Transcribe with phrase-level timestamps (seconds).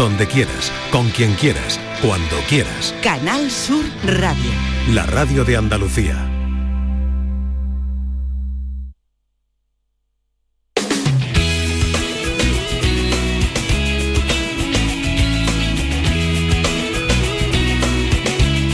[0.00, 2.94] donde quieras, con quien quieras, cuando quieras.
[3.02, 4.50] Canal Sur Radio.
[4.94, 6.16] La radio de Andalucía.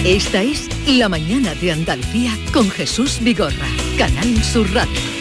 [0.05, 3.67] Esta es La Mañana de Andalucía con Jesús Vigorra,
[3.99, 5.16] Canal Sur Radio.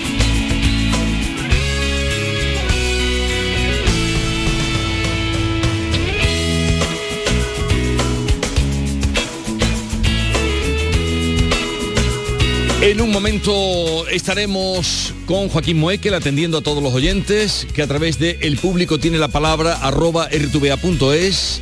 [12.85, 18.19] En un momento estaremos con Joaquín Moekel atendiendo a todos los oyentes que a través
[18.19, 21.61] de El Público tiene la palabra arroba rtva.es.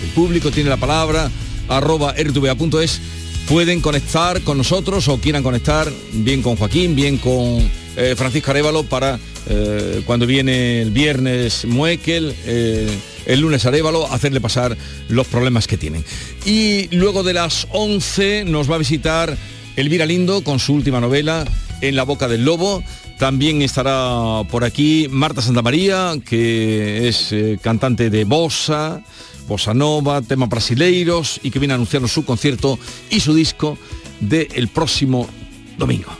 [0.00, 1.28] El Público tiene la palabra
[1.66, 3.00] arroba rtva.es.
[3.48, 8.84] Pueden conectar con nosotros o quieran conectar bien con Joaquín, bien con eh, Francisco Arevalo
[8.84, 9.18] para
[9.48, 12.88] eh, cuando viene el viernes Moekel, eh,
[13.26, 14.76] el lunes Arevalo, hacerle pasar
[15.08, 16.04] los problemas que tienen.
[16.44, 19.36] Y luego de las 11 nos va a visitar
[19.76, 21.44] Elvira Lindo con su última novela,
[21.80, 22.82] En la boca del lobo.
[23.18, 29.02] También estará por aquí Marta Santamaría, que es eh, cantante de bossa,
[29.46, 32.78] bossa nova, temas brasileiros y que viene a anunciarnos su concierto
[33.10, 33.76] y su disco
[34.20, 35.28] del próximo
[35.76, 36.19] domingo.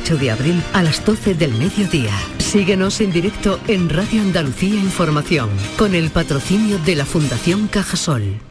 [0.09, 2.11] de abril a las 12 del mediodía.
[2.39, 8.50] Síguenos en directo en Radio Andalucía Información, con el patrocinio de la Fundación Cajasol.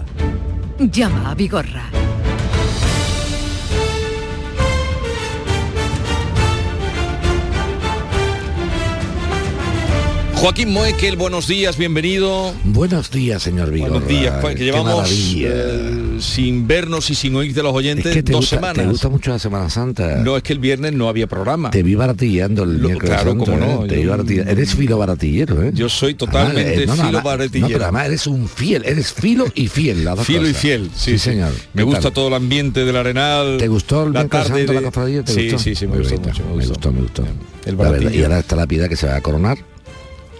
[0.89, 2.10] Llama a Vigorra.
[10.41, 12.51] Joaquín Moekel, buenos días, bienvenido.
[12.63, 13.91] Buenos días, señor Vigorra.
[13.91, 18.13] Buenos días, pues, que llevamos eh, sin vernos y sin oír de los oyentes Es
[18.15, 18.77] que te dos gusta, semanas.
[18.83, 20.15] Te gusta mucho la Semana Santa.
[20.15, 21.69] No, es que el viernes no había programa.
[21.69, 23.87] Te vi baratillando el Lo- miércoles claro, santo, cómo no, ¿eh?
[23.89, 24.51] Te yo- vi baratillando.
[24.51, 25.71] Eres filo baratillero, ¿eh?
[25.75, 27.67] Yo soy totalmente Además, eh, no, filo además- baratillero.
[27.67, 30.89] No, pero además eres un fiel, eres filo y fiel, las dos Filo y fiel,
[30.95, 31.51] sí, sí, señor.
[31.73, 32.13] Me ¿Qué gusta tal?
[32.13, 33.57] todo el ambiente del Arenal.
[33.59, 35.23] ¿Te gustó el la tarde santo, la de- cofradía?
[35.23, 35.59] ¿Te sí, gustó?
[35.59, 36.43] sí, sí, me Muy gustó mucho.
[36.55, 37.21] Me gustó, me gustó.
[37.23, 38.19] El La verdad, baratillo.
[38.19, 39.59] y ahora está la piedad que se va a coronar.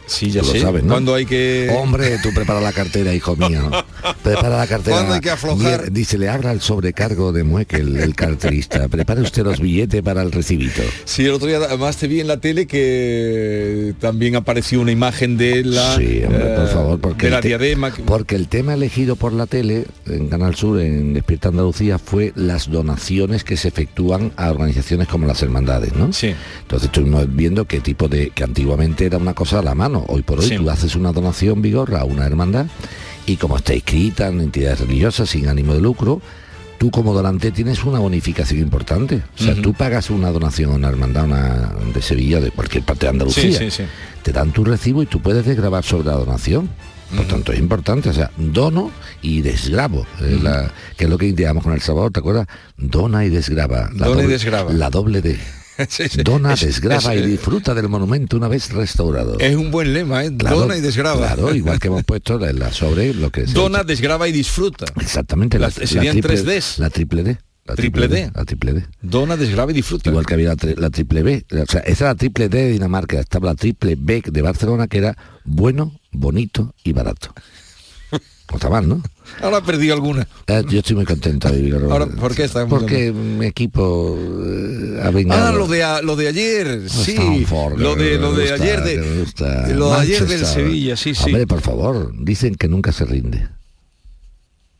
[0.05, 0.59] Sí, ya lo sé.
[0.61, 0.89] sabes, ¿no?
[0.93, 1.69] Cuando hay que...
[1.77, 3.69] Hombre, tú prepara la cartera, hijo mío.
[4.23, 4.97] Prepara la cartera.
[4.97, 5.91] ¿Cuándo hay que aflojar?
[5.91, 8.87] Dice, le abra el sobrecargo de Muekel, el carterista.
[8.89, 10.81] Prepare usted los billetes para el recibito.
[11.05, 15.37] Sí, el otro día además te vi en la tele que también apareció una imagen
[15.37, 17.93] de la, Sí, hombre, por eh, favor, porque de la diadema.
[17.93, 22.33] que- Porque el tema elegido por la tele en Canal Sur, en Despierta Andalucía, fue
[22.35, 26.11] las donaciones que se efectúan a organizaciones como las hermandades, ¿no?
[26.13, 26.33] Sí.
[26.63, 29.90] Entonces estuvimos viendo qué tipo de, que antiguamente era una cosa a la mano.
[30.07, 30.55] Hoy por hoy Sí.
[30.57, 32.65] tú haces una donación vigorra a una hermandad
[33.25, 36.21] y como está inscrita en entidades religiosas sin ánimo de lucro,
[36.77, 39.21] tú como donante tienes una bonificación importante.
[39.39, 43.05] O sea, tú pagas una donación a una hermandad una de Sevilla, de cualquier parte
[43.05, 43.83] de Andalucía Sí, sí, sí.
[44.23, 46.69] te dan tu recibo y tú puedes desgrabar sobre la donación.
[47.15, 48.89] Por tanto, es importante, o sea, dono
[49.21, 52.47] y desgrabo, eh, la- que es lo que indicamos con el sábado, ¿te acuerdas?
[52.77, 53.89] Dona y desgraba.
[53.93, 54.71] La Dona y doble- desgraba.
[54.71, 55.37] La doble D.
[55.89, 56.21] Sí, sí.
[56.23, 59.37] Dona, Es- desgraba es- y disfruta del monumento una vez restaurado.
[59.39, 60.31] Es un buen lema, ¿eh?
[60.37, 61.25] Claro, Dona y desgraba.
[61.33, 64.85] Claro, igual que hemos puesto la, la sobre lo que se Dona, desgraba y disfruta.
[64.99, 66.79] Exactamente, la, la serían triple, tres Ds.
[66.79, 67.37] La triple D.
[67.63, 68.31] La Triple D.
[68.33, 68.85] La triple D.
[69.01, 70.09] Dona, desgraba y disfruta.
[70.09, 71.45] Igual que había la, tri- la triple B.
[71.51, 73.19] O sea, esa era la triple D de Dinamarca.
[73.19, 77.33] Estaba la triple B de Barcelona, que era bueno, bonito y barato.
[78.11, 79.01] No está mal, ¿no?
[79.41, 80.27] Ahora he perdido alguna.
[80.47, 81.49] Eh, yo estoy muy contento.
[81.51, 81.87] Vigor.
[81.89, 85.47] Ahora, ¿por qué estás muy Porque mi equipo eh, ha vengado.
[85.47, 87.11] Ah, lo de, a- lo de ayer, sí.
[87.13, 90.45] Stanford, Lo de, lo de gusta, ayer, de, de lo de ayer del.
[90.45, 91.23] Sevilla, sí, sí.
[91.27, 93.47] Hombre, por favor, dicen que nunca se rinde.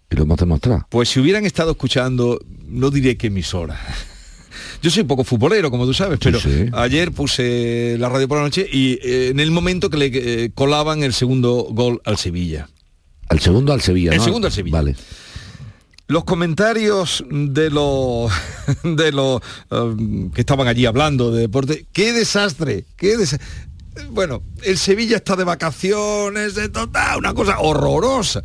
[0.10, 0.86] Y lo hemos demostrado.
[0.90, 3.80] Pues si hubieran estado escuchando, no diré qué emisora.
[4.82, 6.66] Yo soy un poco futbolero, como tú sabes, pero sí.
[6.74, 10.52] ayer puse la radio por la noche y eh, en el momento que le eh,
[10.54, 12.68] colaban el segundo gol al Sevilla.
[13.32, 14.24] Al segundo al Sevilla, El ¿no?
[14.24, 14.78] segundo al Sevilla.
[14.78, 14.96] Vale.
[16.08, 18.32] Los comentarios de los
[18.84, 23.40] de los um, que estaban allí hablando de deporte, qué desastre, qué desa-
[24.10, 28.44] bueno, el Sevilla está de vacaciones, de total, una cosa horrorosa.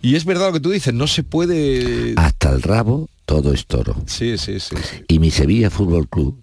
[0.00, 2.14] Y es verdad lo que tú dices, no se puede.
[2.16, 3.96] Hasta el rabo todo es toro.
[4.06, 4.76] Sí, sí, sí.
[4.76, 5.04] sí.
[5.08, 6.40] Y mi Sevilla Fútbol Club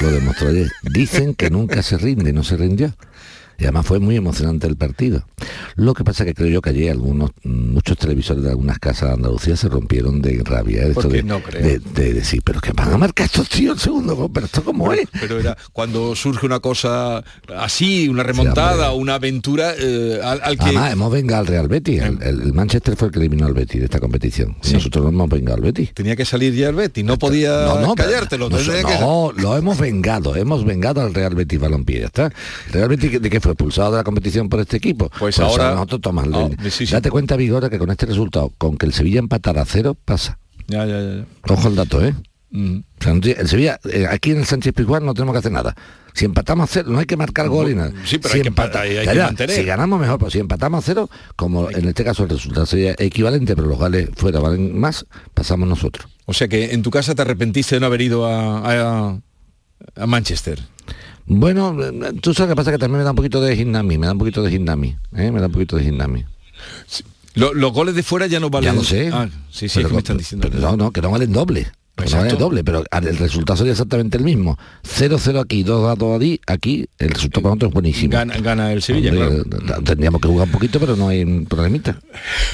[0.00, 0.70] lo demostró ayer.
[0.82, 2.94] Dicen que nunca se rinde, no se rindió.
[3.58, 5.24] Y además fue muy emocionante el partido.
[5.76, 9.14] Lo que pasa que creo yo que ayer algunos, muchos televisores de algunas casas de
[9.14, 10.82] Andalucía se rompieron de rabia.
[10.82, 10.88] ¿eh?
[10.88, 11.62] de ¿Por esto de, no creo?
[11.62, 14.64] de- de decir, pero que van a marcar estos tíos el segundo gol, pero esto
[14.64, 15.08] cómo es.
[15.20, 17.22] Pero era cuando surge una cosa
[17.56, 22.02] así, una remontada, una aventura eh, al, al que Además, hemos vengado al Real Betis.
[22.02, 24.56] El, el- Manchester fue el que eliminó al Betis de esta competición.
[24.64, 25.92] Y Nosotros no hemos vengado al Betis.
[25.94, 28.48] tenía que salir ya el Betis, no podía No, no, callártelo.
[28.50, 32.24] no, tenía que- no, lo hemos vengado, hemos vengado al Real Betis Balompié, ya está.
[32.68, 35.10] ¿El Real Betis de que fue expulsado de la competición por este equipo?
[35.18, 36.92] Pues ahora- nosotros tomamos Ah, el- sí, sí.
[36.92, 40.38] Date cuenta, Vigora, que con este resultado, con que el Sevilla empatara a cero, pasa.
[40.66, 41.24] Ya, ya, ya.
[41.48, 42.14] Ojo el dato, ¿eh?
[42.50, 42.78] Mm.
[42.78, 45.74] O sea, el Sevilla, eh, aquí en el Sánchez Pizjuán no tenemos que hacer nada.
[46.14, 47.90] Si empatamos a cero, no hay que marcar gol y nada.
[48.04, 49.56] Sí, pero Si hay que empata- empatar hay Ya, que mantener.
[49.56, 52.94] Si ganamos mejor, pues si empatamos a cero, como en este caso el resultado sería
[52.98, 56.06] equivalente, pero los goles fuera valen más, pasamos nosotros.
[56.26, 58.58] O sea que en tu casa te arrepentiste de no haber ido a,
[59.10, 59.18] a-
[59.96, 60.60] a Manchester.
[61.26, 64.06] Bueno, eh, tú sabes que pasa que también me da un poquito de gimnami, me
[64.06, 65.30] da un poquito de gimnami, ¿eh?
[65.32, 66.26] me da un poquito de.
[67.34, 68.72] Lo- los goles de fuera ya no valen.
[68.72, 69.10] Ya lo sé.
[69.12, 70.48] Ah, sí, sí, es que me están diciendo.
[70.48, 71.66] pero no, no, que no valen doble.
[71.96, 72.36] Que no Exacto.
[72.36, 74.58] doble, pero el resultado sería exactamente el mismo.
[74.82, 78.10] 0-0 aquí, 2-2 allí, aquí el resultado para nosotros es buenísimo.
[78.12, 79.78] Gana, gana el Sevilla, Hombre, claro.
[79.80, 82.00] eh, Tendríamos que jugar un poquito, pero no hay problemita.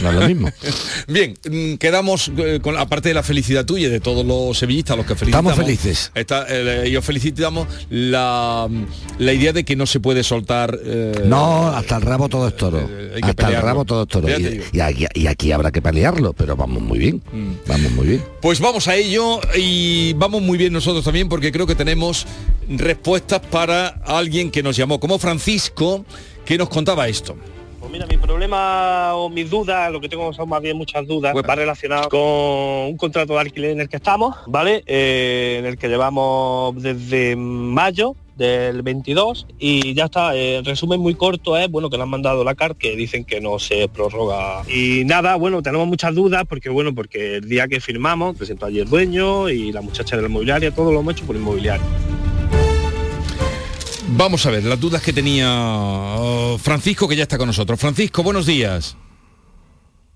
[0.03, 0.51] No es lo mismo.
[1.09, 5.07] Bien, mm, quedamos eh, con aparte de la felicidad tuya de todos los sevillistas, los
[5.07, 5.53] que felicitamos.
[5.53, 6.13] Estamos felices.
[6.15, 8.69] Está, eh, y os felicitamos la,
[9.19, 10.79] la idea de que no se puede soltar.
[10.85, 12.87] eh, No, hasta el rabo todo es toro.
[13.23, 14.29] Hasta el rabo todo es toro.
[14.73, 17.23] Y aquí, y aquí habrá que pelearlo, pero vamos muy bien.
[17.33, 17.53] Mm.
[17.67, 18.23] Vamos muy bien.
[18.43, 22.27] Pues vamos a ello y vamos muy bien nosotros también porque creo que tenemos
[22.69, 26.05] respuestas para alguien que nos llamó, como Francisco,
[26.45, 27.37] que nos contaba esto.
[27.79, 31.33] Pues mira, mi problema o mis dudas, lo que tengo son más bien muchas dudas,
[31.33, 34.83] pues va relacionado con un contrato de alquiler en el que estamos, ¿vale?
[34.87, 40.35] Eh, en el que llevamos desde mayo del 22 y ya está.
[40.35, 43.41] El resumen muy corto es, bueno, que le han mandado la carta que dicen que
[43.41, 44.63] no se prorroga.
[44.67, 48.81] Y nada, bueno, tenemos muchas dudas porque, bueno, porque el día que firmamos presentó allí
[48.81, 51.85] el dueño y la muchacha de la inmobiliaria, todo lo hemos hecho por inmobiliario.
[54.17, 57.79] Vamos a ver, las dudas que tenía oh, Francisco, que ya está con nosotros.
[57.79, 58.97] Francisco, buenos días.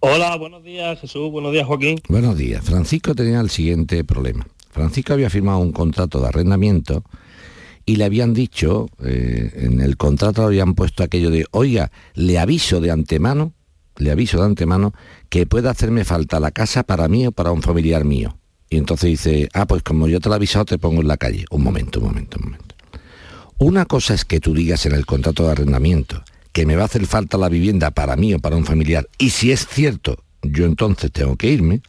[0.00, 2.00] Hola, buenos días Jesús, buenos días Joaquín.
[2.08, 2.64] Buenos días.
[2.64, 4.46] Francisco tenía el siguiente problema.
[4.70, 7.04] Francisco había firmado un contrato de arrendamiento
[7.86, 12.80] y le habían dicho, eh, en el contrato habían puesto aquello de, oiga, le aviso
[12.80, 13.52] de antemano,
[13.96, 14.94] le aviso de antemano
[15.28, 18.38] que pueda hacerme falta la casa para mí o para un familiar mío.
[18.70, 21.16] Y entonces dice, ah, pues como yo te lo he avisado, te pongo en la
[21.16, 21.44] calle.
[21.50, 22.74] Un momento, un momento, un momento.
[23.58, 26.86] Una cosa es que tú digas en el contrato de arrendamiento que me va a
[26.86, 30.66] hacer falta la vivienda para mí o para un familiar, y si es cierto, yo
[30.66, 31.82] entonces tengo que irme.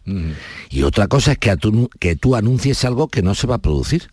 [0.69, 3.59] Y otra cosa es que, tú, que tú anuncies algo que no se va a
[3.59, 4.09] producir.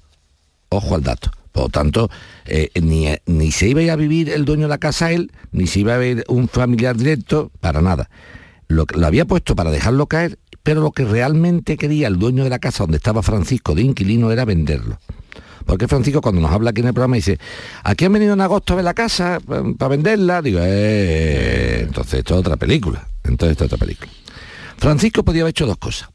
[0.69, 1.31] Ojo al dato.
[1.53, 2.11] Por lo tanto,
[2.47, 5.81] eh, ni, ni, se iba a vivir el dueño de la casa él, ni se
[5.81, 8.09] iba a ver un familiar directo, para nada.
[8.69, 12.59] Lo, había puesto para dejarlo caer, pero lo que realmente quería el dueño de la
[12.59, 14.99] casa donde estaba Francisco de inquilino era venderlo.
[15.67, 17.39] Porque Francisco cuando nos habla aquí en el programa dice,
[17.85, 19.39] aquí han venido en agosto a ver la casa
[19.79, 24.11] para venderla, digo, eh, entonces esto es otra película, entonces esto es otra película.
[24.79, 26.09] Francisco podía haber hecho dos cosas.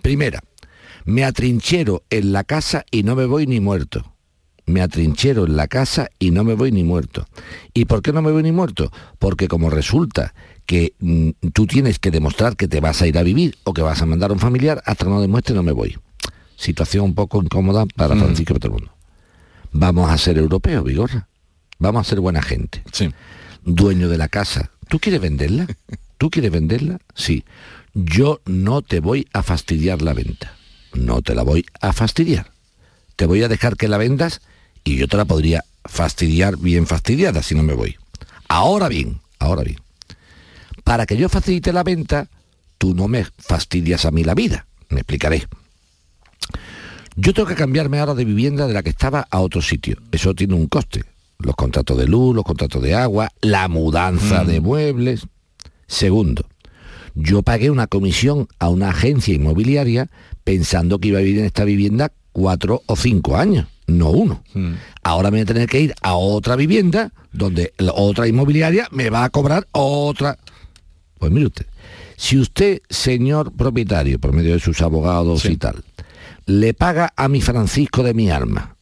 [0.00, 0.40] Primera,
[1.04, 4.13] me atrinchero en la casa y no me voy ni muerto.
[4.66, 7.26] Me atrinchero en la casa y no me voy ni muerto.
[7.74, 8.90] ¿Y por qué no me voy ni muerto?
[9.18, 10.34] Porque como resulta
[10.66, 13.82] que mm, tú tienes que demostrar que te vas a ir a vivir o que
[13.82, 15.96] vas a mandar a un familiar, hasta que no demuestre no me voy.
[16.56, 18.94] Situación un poco incómoda para Francisco y para todo el mundo.
[19.72, 21.28] Vamos a ser europeos, Vigorra.
[21.78, 22.82] Vamos a ser buena gente.
[22.92, 23.10] Sí.
[23.64, 24.70] Dueño de la casa.
[24.88, 25.66] ¿Tú quieres venderla?
[26.18, 26.98] ¿Tú quieres venderla?
[27.14, 27.44] Sí.
[27.92, 30.56] Yo no te voy a fastidiar la venta.
[30.94, 32.52] No te la voy a fastidiar.
[33.16, 34.40] Te voy a dejar que la vendas
[34.84, 37.96] y yo te la podría fastidiar bien fastidiada si no me voy.
[38.48, 39.78] Ahora bien, ahora bien.
[40.84, 42.28] Para que yo facilite la venta,
[42.78, 44.66] tú no me fastidias a mí la vida.
[44.90, 45.46] Me explicaré.
[47.16, 49.96] Yo tengo que cambiarme ahora de vivienda de la que estaba a otro sitio.
[50.12, 51.04] Eso tiene un coste.
[51.38, 54.46] Los contratos de luz, los contratos de agua, la mudanza mm.
[54.46, 55.26] de muebles.
[55.86, 56.44] Segundo,
[57.14, 60.10] yo pagué una comisión a una agencia inmobiliaria
[60.42, 64.42] pensando que iba a vivir en esta vivienda cuatro o cinco años, no uno.
[64.54, 64.72] Mm.
[65.02, 69.10] Ahora me voy a tener que ir a otra vivienda donde la otra inmobiliaria me
[69.10, 70.38] va a cobrar otra.
[71.18, 71.66] Pues mire usted,
[72.16, 75.84] si usted, señor propietario, por medio de sus abogados y tal,
[76.46, 78.76] le paga a mi Francisco de mi alma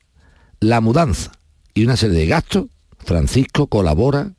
[0.60, 1.32] la mudanza
[1.74, 2.66] y una serie de gastos,
[2.98, 4.32] Francisco colabora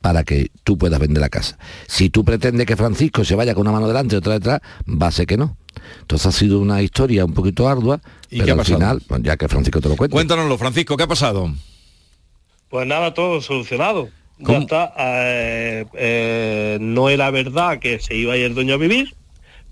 [0.00, 1.58] para que tú puedas vender la casa.
[1.86, 5.08] Si tú pretendes que Francisco se vaya con una mano delante y otra detrás, va
[5.08, 5.56] a ser que no.
[6.00, 9.48] Entonces ha sido una historia un poquito ardua, ¿Y pero al final, pues, ya que
[9.48, 10.14] Francisco te lo cuenta.
[10.14, 11.52] Cuéntanoslo, Francisco, ¿qué ha pasado?
[12.68, 14.08] Pues nada, todo solucionado.
[14.38, 14.92] Ya está.
[14.98, 19.14] Eh, eh, no era verdad que se iba a ir el dueño a vivir,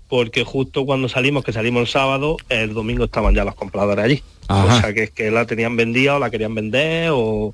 [0.07, 4.23] porque justo cuando salimos, que salimos el sábado, el domingo estaban ya los compradores allí.
[4.47, 7.53] O sea que es que la tenían vendida o la querían vender o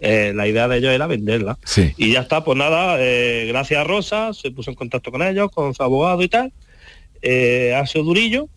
[0.00, 1.58] eh, la idea de ellos era venderla.
[1.96, 5.50] Y ya está, pues nada, eh, gracias a Rosa, se puso en contacto con ellos,
[5.50, 6.52] con su abogado y tal.
[7.22, 8.48] Eh, ha sido durillo,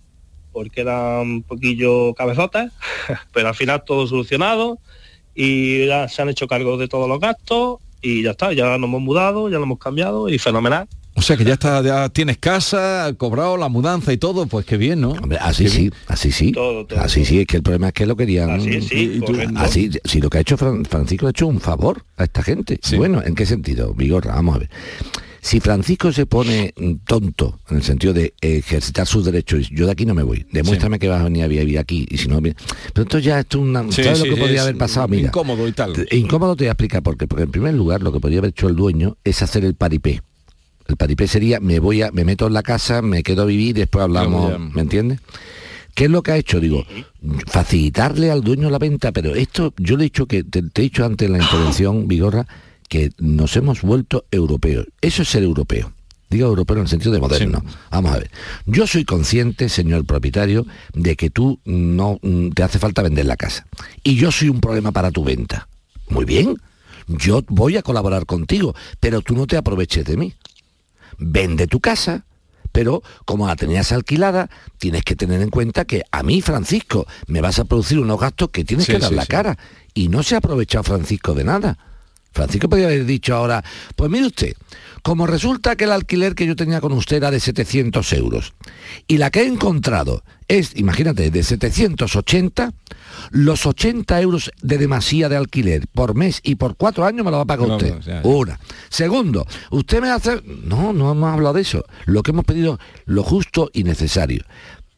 [0.51, 2.72] porque eran un poquillo cabezotas,
[3.34, 4.79] pero al final todo solucionado
[5.36, 8.88] y ya se han hecho cargo de todos los gastos y ya está, ya nos
[8.88, 10.88] hemos mudado, ya lo hemos cambiado y fenomenal.
[11.15, 14.77] O sea que ya está, ya tienes casa, cobrado la mudanza y todo, pues qué
[14.77, 15.12] bien, ¿no?
[15.12, 16.53] Hombre, así sí, así sí.
[16.98, 18.50] así sí, es que el problema es que lo querían.
[18.50, 19.22] Así sí,
[19.55, 22.79] así, si lo que ha hecho Francisco ha hecho un favor a esta gente.
[22.98, 23.93] Bueno, ¿en qué sentido?
[23.93, 24.70] Vigorra, vamos a ver.
[25.43, 26.73] Si Francisco se pone
[27.05, 31.00] tonto en el sentido de ejercitar sus derechos, yo de aquí no me voy, demuéstrame
[31.00, 32.55] que vas a venir a vivir aquí y si no, pero
[33.03, 35.09] esto ya es una, ¿sabes lo que podría haber pasado?
[35.09, 36.07] Mira, incómodo y tal.
[36.12, 38.69] Incómodo te voy a explicar porque, porque en primer lugar lo que podría haber hecho
[38.69, 40.21] el dueño es hacer el paripé
[40.88, 43.75] el paripé sería, me voy a, me meto en la casa, me quedo a vivir
[43.75, 45.19] después hablamos, ¿me entiendes?
[45.95, 46.59] ¿Qué es lo que ha hecho?
[46.59, 46.85] Digo,
[47.47, 51.05] facilitarle al dueño la venta, pero esto, yo le he dicho que, te, he dicho
[51.05, 52.47] antes en la intervención, Vigorra,
[52.93, 54.85] que nos hemos vuelto europeos.
[55.01, 55.91] Eso es ser europeo.
[56.29, 57.63] Digo europeo en el sentido de moderno.
[57.89, 58.31] Vamos a ver.
[58.65, 63.35] Yo soy consciente, señor propietario, de que tú no mm, te hace falta vender la
[63.35, 63.65] casa.
[64.03, 65.67] Y yo soy un problema para tu venta.
[66.09, 66.55] Muy bien.
[67.07, 70.33] Yo voy a colaborar contigo, pero tú no te aproveches de mí
[71.17, 72.25] vende tu casa,
[72.71, 77.41] pero como la tenías alquilada, tienes que tener en cuenta que a mí, Francisco, me
[77.41, 79.57] vas a producir unos gastos que tienes que dar la cara.
[79.93, 81.77] Y no se ha aprovechado Francisco de nada.
[82.33, 83.63] Francisco podría haber dicho ahora,
[83.95, 84.53] pues mire usted,
[85.01, 88.53] como resulta que el alquiler que yo tenía con usted era de 700 euros
[89.07, 92.73] y la que he encontrado es, imagínate, de 780,
[93.31, 97.37] los 80 euros de demasía de alquiler por mes y por cuatro años me lo
[97.37, 97.93] va a pagar No, usted.
[97.95, 98.27] no, ya, ya.
[98.27, 98.59] Una.
[98.89, 100.41] Segundo, usted me hace...
[100.63, 101.83] No, no hemos hablado de eso.
[102.05, 104.43] Lo que hemos pedido, lo justo y necesario.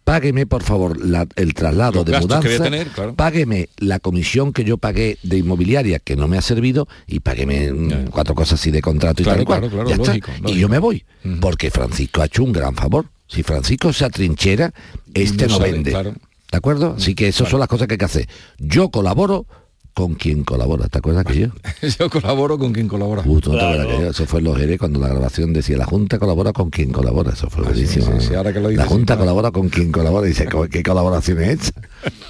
[0.05, 2.63] Págueme, por favor, la- el traslado Los de mudanza.
[2.63, 3.15] tener, claro.
[3.15, 7.73] Págueme la comisión que yo pagué de inmobiliaria, que no me ha servido, y págueme
[7.73, 9.59] mm, cuatro cosas así de contrato y Claro, tal y cual.
[9.61, 10.07] claro, claro, Ya está.
[10.11, 10.59] lógico, Y lógico.
[10.59, 11.03] yo me voy,
[11.41, 13.07] porque Francisco ha hecho un gran favor.
[13.27, 14.71] Si Francisco se atrinchera,
[15.15, 15.91] este No no, sabe, vende.
[15.91, 16.93] ¿De acuerdo?
[16.97, 18.29] Así que esas son las cosas que hay que hacer.
[18.59, 19.47] Yo colaboro
[19.95, 20.87] con quien colabora.
[20.89, 21.47] ¿Te acuerdas que yo?
[21.99, 23.23] Yo colaboro con quien colabora.
[23.25, 24.09] Uh, ¿tú no te acuerdas que yo?
[24.11, 27.31] Eso fue en los Jerez cuando la grabación decía la Junta colabora con quien colabora.
[27.31, 28.07] Eso fue buenísimo.
[28.13, 29.21] Ah, sí, sí, ahora que lo la dices, Junta sí, claro.
[29.21, 30.27] colabora con quien colabora.
[30.27, 31.81] Y dice, ¿cómo- ¿qué colaboración es esta?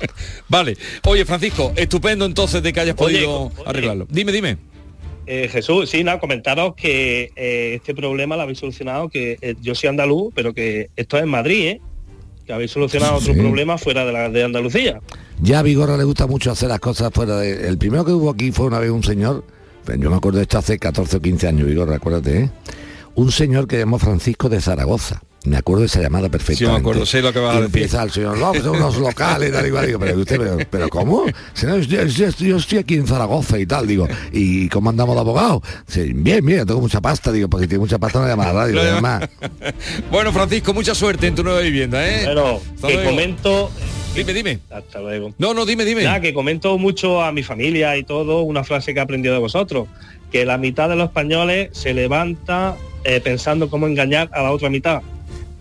[0.48, 0.78] Vale.
[1.06, 3.54] Oye, Francisco, estupendo entonces de que hayas Oye, podido oye.
[3.66, 4.08] arreglarlo.
[4.10, 4.58] Dime, dime.
[5.26, 9.74] Eh, Jesús, sí, nada, comentaros que eh, este problema lo habéis solucionado, que eh, yo
[9.74, 11.82] soy andaluz, pero que esto es en Madrid, ¿eh?
[12.46, 13.32] Que habéis solucionado Sí.
[13.32, 15.02] otro problema fuera de la de Andalucía.
[15.42, 17.68] Ya a Vigorra le gusta mucho hacer las cosas fuera de...
[17.68, 19.44] El primero que hubo aquí fue una vez un señor,
[19.98, 22.52] yo me acuerdo de esto hace 14 o 15 años, Vigorra, acuérdate, ¿eh?
[23.16, 25.22] Un señor que llamó Francisco de Zaragoza.
[25.46, 26.80] Me acuerdo de esa llamada perfectamente.
[26.80, 27.66] acuerdo, sé lo que vas a decir.
[27.66, 29.86] Empieza el señor, no, son unos locales, tal y cual.
[29.86, 31.26] Digo, pero usted, pero, pero ¿cómo?
[31.62, 35.62] Yo, yo- yo estoy aquí en Zaragoza y tal, digo, ¿y cómo andamos de abogado?
[35.88, 38.54] Sí, bien, bien, tengo mucha pasta, digo, porque tiene mucha pasta no llama a la
[38.66, 39.30] radio, además.
[40.12, 42.24] Bueno, Francisco, mucha suerte en tu nueva vivienda, ¿eh?
[42.26, 43.10] Bueno, Hasta que luego.
[43.12, 43.72] comento...
[44.16, 44.60] Dime, dime.
[44.70, 45.34] Hasta luego.
[45.38, 46.04] No, no, dime, dime.
[46.04, 49.42] Nada, que comento mucho a mi familia y todo una frase que he aprendido de
[49.42, 49.88] vosotros,
[50.32, 54.70] que la mitad de los españoles se levanta eh, pensando cómo engañar a la otra
[54.70, 55.02] mitad.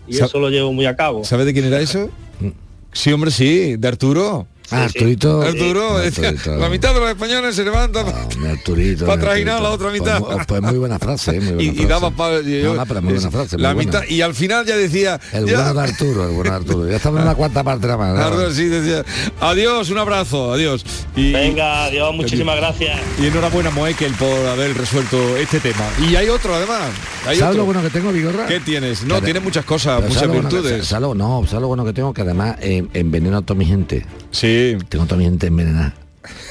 [0.07, 1.23] Y eso lo llevo muy a cabo.
[1.23, 2.09] ¿Sabes de quién era eso?
[2.93, 4.47] Sí, hombre, sí, de Arturo.
[4.71, 5.41] Ah, Arturito.
[5.43, 6.55] Arturo, decía, Arturito.
[6.57, 8.01] la mitad de los españoles se levanta
[8.49, 9.05] Arturito.
[9.05, 10.19] para mi trajinar a la otra mitad.
[10.19, 11.39] Pues, mu- pues muy buena frase, ¿eh?
[11.41, 11.87] muy buena y, y frase.
[11.87, 13.91] daba y yo- No, no, pero muy buena frase, muy la buena.
[13.91, 16.89] mitad y al final ya decía El ya- bueno de Arturo, el bueno de Arturo.
[16.89, 18.19] Ya estamos en la cuarta parte de la mano.
[18.19, 19.03] Arturo, sí, decía
[19.39, 20.83] adiós un abrazo adiós
[21.15, 22.99] y, Venga, adiós, muchísimas gracias.
[23.19, 26.81] y enhorabuena Moekel por haber resuelto este tema y hay otro además
[27.27, 27.57] hay ¿Sabes otro.
[27.59, 28.45] lo bueno que tengo, Vigorra?
[28.47, 29.03] ¿qué tienes?
[29.03, 31.61] no Pero- tiene muchas cosas muchas ¿sabes lo bueno que- virtudes ¿sabes lo- no, ¿sabes
[31.61, 32.13] lo bueno que tengo?
[32.13, 34.05] Que además eh, enveneno a toda mi gente.
[34.35, 34.77] Sí.
[34.89, 35.93] Tengo toda mi gente envenenada.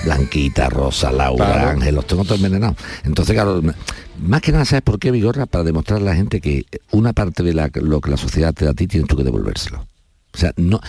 [0.04, 1.68] Blanquita, Rosa, Laura, Claro.
[1.70, 2.76] Ángel, los tengo todos envenenados.
[3.04, 3.60] Entonces, claro,
[4.20, 5.46] más que nada, ¿sabes por qué, Vigorra?
[5.46, 8.64] Para demostrar a la gente que una parte de la- lo que la sociedad te
[8.64, 9.86] da a ti tienes tú que devolvérselo.
[10.32, 10.80] O sea, no.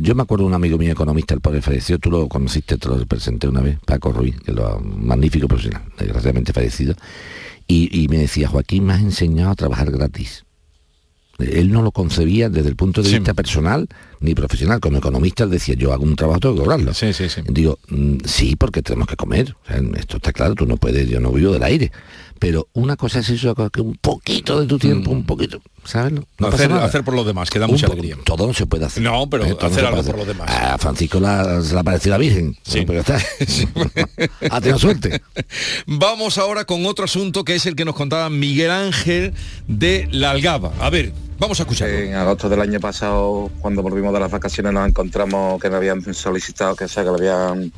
[0.00, 2.88] Yo me acuerdo de un amigo mío economista, el pobre falleció, tú lo conociste, te
[2.88, 6.94] lo presenté una vez, Paco Ruiz, que lo un magnífico profesional, desgraciadamente fallecido,
[7.66, 10.44] y, y me decía, Joaquín, me has enseñado a trabajar gratis.
[11.38, 13.14] Él no lo concebía desde el punto de Sí.
[13.16, 13.88] vista personal
[14.20, 14.80] ni profesional.
[14.80, 16.94] Como economista decía, yo hago un trabajo, tengo que cobrarlo.
[16.94, 17.42] Sí, sí, sí.
[17.48, 19.54] Digo, mm, sí, porque tenemos que comer.
[19.64, 21.92] O sea, esto está claro, tú no puedes, yo no vivo del aire.
[22.40, 26.12] Pero una cosa es eso, que un poquito de tu tiempo, un poquito, ¿sabes?
[26.12, 26.54] No, pasa Mm.
[26.54, 26.84] hacer, nada.
[26.84, 29.02] hacer por los demás que da Un mucha alegría Todo no se puede hacer.
[29.02, 30.48] No, pero todo hacer algo por los demás.
[30.48, 32.56] A Francisco la- apareció la Virgen.
[32.62, 32.84] Sí.
[32.86, 33.18] Pero está.
[34.50, 35.20] ha tenido suerte.
[35.86, 39.34] Vamos ahora con otro asunto que es el que nos contaba Miguel Ángel
[39.66, 40.72] de la Algaba.
[40.80, 41.96] A ver, vamos a escucharlo.
[41.96, 46.14] En agosto del año pasado, cuando volvimos de las vacaciones, nos encontramos que nos habían
[46.14, 47.72] solicitado, que, o sea, que le habían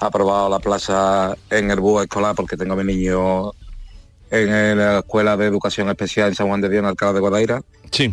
[0.00, 3.52] aprobado la plaza en el búho escolar, porque tengo a mi niño
[4.30, 7.62] en la Escuela de Educación Especial en San Juan de Dios, en Alcalá de Guadaira.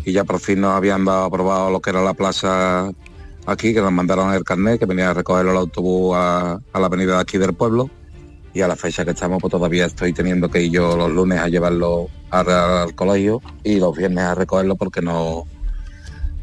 [0.04, 2.90] Y ya por fin nos habían dado aprobado lo que era la plaza
[3.46, 6.86] aquí, que nos mandaron el carnet, que venía a recogerlo el autobús a, a la
[6.86, 7.88] avenida de aquí del pueblo.
[8.58, 11.38] Y a la fecha que estamos, pues todavía estoy teniendo que ir yo los lunes
[11.38, 15.44] a llevarlo al, al colegio y los viernes a recogerlo porque no,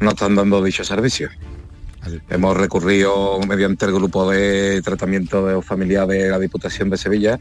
[0.00, 1.28] no están dando dicho servicio.
[2.30, 7.38] Hemos recurrido mediante el grupo de tratamiento de familiar de la Diputación de Sevilla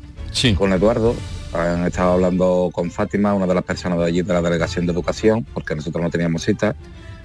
[0.57, 1.15] con Eduardo.
[1.53, 4.91] Han estado hablando con Fátima, una de las personas de allí de la Delegación de
[4.91, 6.75] Educación, porque nosotros no teníamos cita.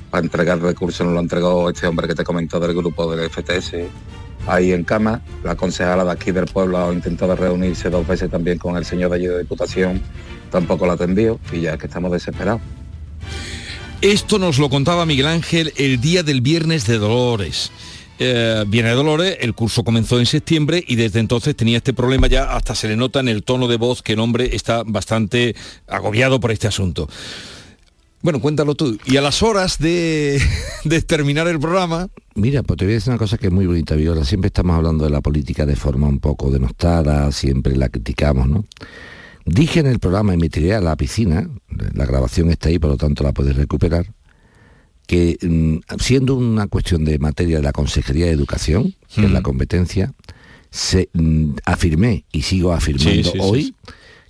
[0.08, 3.28] Para entregar el recurso nos lo entregó este hombre que te comentó del grupo del
[3.28, 3.74] FTS
[4.46, 5.22] ahí en cama.
[5.44, 9.10] La concejala de aquí del pueblo ha intentado reunirse dos veces también con el señor
[9.10, 10.00] de allí de Diputación,
[10.50, 12.60] tampoco lo atendió y ya es que estamos desesperados.
[14.00, 17.70] Esto nos lo contaba Miguel Ángel el día del viernes de Dolores.
[18.18, 22.26] Eh, viene de Dolores, el curso comenzó en septiembre y desde entonces tenía este problema
[22.26, 25.56] ya, hasta se le nota en el tono de voz que el hombre está bastante
[25.86, 27.08] agobiado por este asunto.
[28.22, 28.98] Bueno, cuéntalo tú.
[29.06, 30.40] Y a las horas de,
[30.84, 32.08] de terminar el programa...
[32.34, 34.24] Mira, pues te voy a decir una cosa que es muy bonita, Viola.
[34.24, 38.64] Siempre estamos hablando de la política de forma un poco denostada, siempre la criticamos, ¿no?
[39.46, 41.48] Dije en el programa, emitiré a la piscina,
[41.94, 44.12] la grabación está ahí, por lo tanto la puedes recuperar,
[45.06, 49.42] que mm, siendo una cuestión de materia de la Consejería de Educación, que es la
[49.42, 50.14] competencia,
[50.70, 53.74] se, mm, afirmé y sigo afirmando Sí, sí, sí, hoy sí.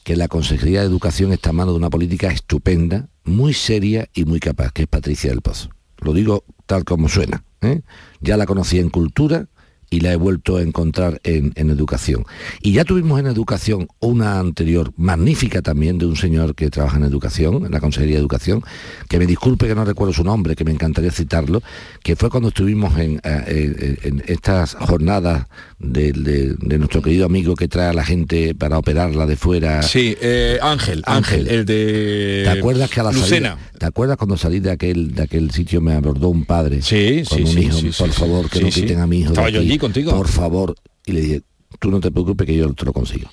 [0.04, 4.24] que la Consejería de Educación está a mano de una política estupenda, muy seria y
[4.24, 5.70] muy capaz, que es Patricia del Pozo.
[5.98, 7.44] Lo digo tal como suena.
[7.60, 7.82] ¿eh?
[8.20, 9.48] Ya la conocí en cultura
[9.92, 12.24] y la he vuelto a encontrar en, en educación.
[12.62, 17.02] Y ya tuvimos en educación una anterior magnífica también de un señor que trabaja en
[17.04, 18.62] educación, en la Consejería de Educación,
[19.08, 21.60] que me disculpe que no recuerdo su nombre, que me encantaría citarlo,
[22.04, 25.46] que fue cuando estuvimos en, eh, eh, en estas jornadas
[25.80, 29.82] de, de- de nuestro querido amigo que trae a la gente para operarla de fuera.
[29.82, 33.50] Sí, eh, Ángel, Ángel, el de ¿Te acuerdas que a la Lucena.
[33.56, 37.22] salida, ¿Te acuerdas cuando salí de aquel de aquel sitio me abordó un padre Sí,
[37.28, 39.52] con sí, un sí, hijo, sí, por favor, que no quiten a mi hijo de
[39.52, 40.12] yo allí contigo.
[40.12, 40.74] Por favor.
[41.06, 41.42] Y le dije,
[41.80, 43.28] tú no te preocupes que yo te lo consigo.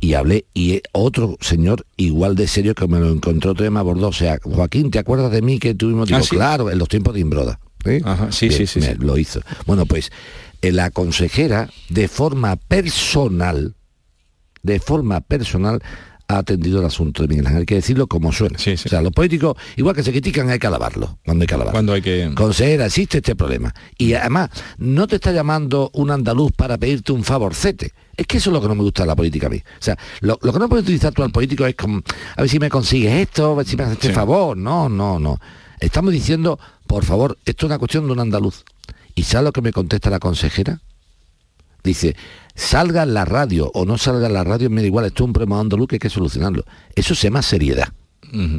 [0.00, 3.78] Y hablé y otro señor igual de serio que me lo encontró otro día me
[3.80, 4.08] abordó.
[4.08, 6.08] O sea, Joaquín, ¿te acuerdas de mí que tuvimos?
[6.08, 6.30] Digo, Ah, ¿sí?
[6.36, 7.60] claro, en los tiempos de Imbroda.
[7.84, 8.02] ¿eh?
[8.30, 8.94] sí, sí, sí, me- sí.
[8.98, 9.40] Lo hizo.
[9.64, 10.10] Bueno, pues
[10.60, 13.74] eh, la consejera, de forma personal,
[14.62, 15.80] de forma personal
[16.28, 17.60] ha atendido el asunto de Miguel Ángel.
[17.60, 18.56] Hay que decirlo como suena.
[18.58, 21.18] O sea, los políticos, igual que se critican, hay que alabarlo.
[21.24, 21.72] Cuando hay que alabarlo.
[21.72, 22.32] Cuando hay que...
[22.34, 23.74] Consejera, existe este problema.
[23.96, 27.92] Y además, no te está llamando un andaluz para pedirte un favorcete.
[28.16, 29.58] Es que eso es lo que no me gusta de la política a mí.
[29.58, 32.00] O sea, lo, lo que no puedes utilizar tú al político es como,
[32.36, 34.14] a ver si me consigues esto, a ver si me haces este Sí.
[34.14, 34.56] favor.
[34.56, 35.38] No, no, no.
[35.78, 38.64] Estamos diciendo, por favor, esto es una cuestión de un andaluz.
[39.14, 40.80] ¿Y sabe lo que me contesta la consejera?
[41.84, 42.16] Dice,
[42.56, 45.26] salga en la radio o no salga en la radio, me da igual, esto es
[45.28, 46.64] un problema andaluz que hay que solucionarlo.
[46.96, 47.88] Eso se llama seriedad.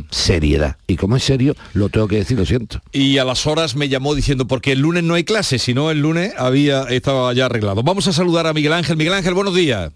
[0.09, 0.77] Seriedad.
[0.87, 2.81] Y como es serio, lo tengo que decir, lo siento.
[2.93, 6.01] Y a las horas me llamó diciendo, porque el lunes no hay clase, sino el
[6.01, 7.83] lunes había estaba ya arreglado.
[7.83, 8.95] Vamos a saludar a Miguel Ángel.
[8.95, 9.91] Miguel Ángel, buenos días.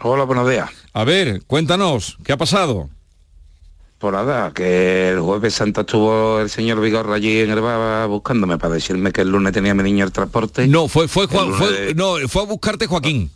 [0.00, 0.70] Hola, buenos días.
[0.92, 2.88] A ver, cuéntanos, ¿qué ha pasado?
[3.98, 8.58] Por nada, que el jueves santo estuvo el señor Vigorra allí en el bar buscándome
[8.58, 10.66] para decirme que el lunes tenía mi niño el transporte.
[10.66, 13.30] No, fue, fue, Juan- lunes fue- no, fue a buscarte Joaquín.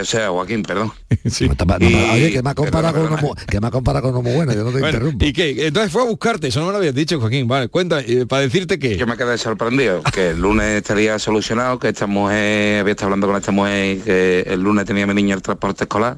[0.00, 0.90] O sea, Joaquín, perdón.
[1.40, 4.72] No, tapa- no, Y- oye, que me ha comparado con uno, muy bueno, yo no
[4.72, 5.24] te Bueno, interrumpo.
[5.24, 5.66] ¿Y qué?
[5.66, 7.46] Entonces fue a buscarte, eso no me lo habías dicho, Joaquín.
[7.46, 8.96] Vale, cuenta, eh, para decirte que...
[8.96, 13.26] Yo me quedé sorprendido, que el lunes estaría solucionado, que esta mujer, había estado hablando
[13.28, 16.16] con esta mujer, que el lunes tenía mi niño el transporte escolar.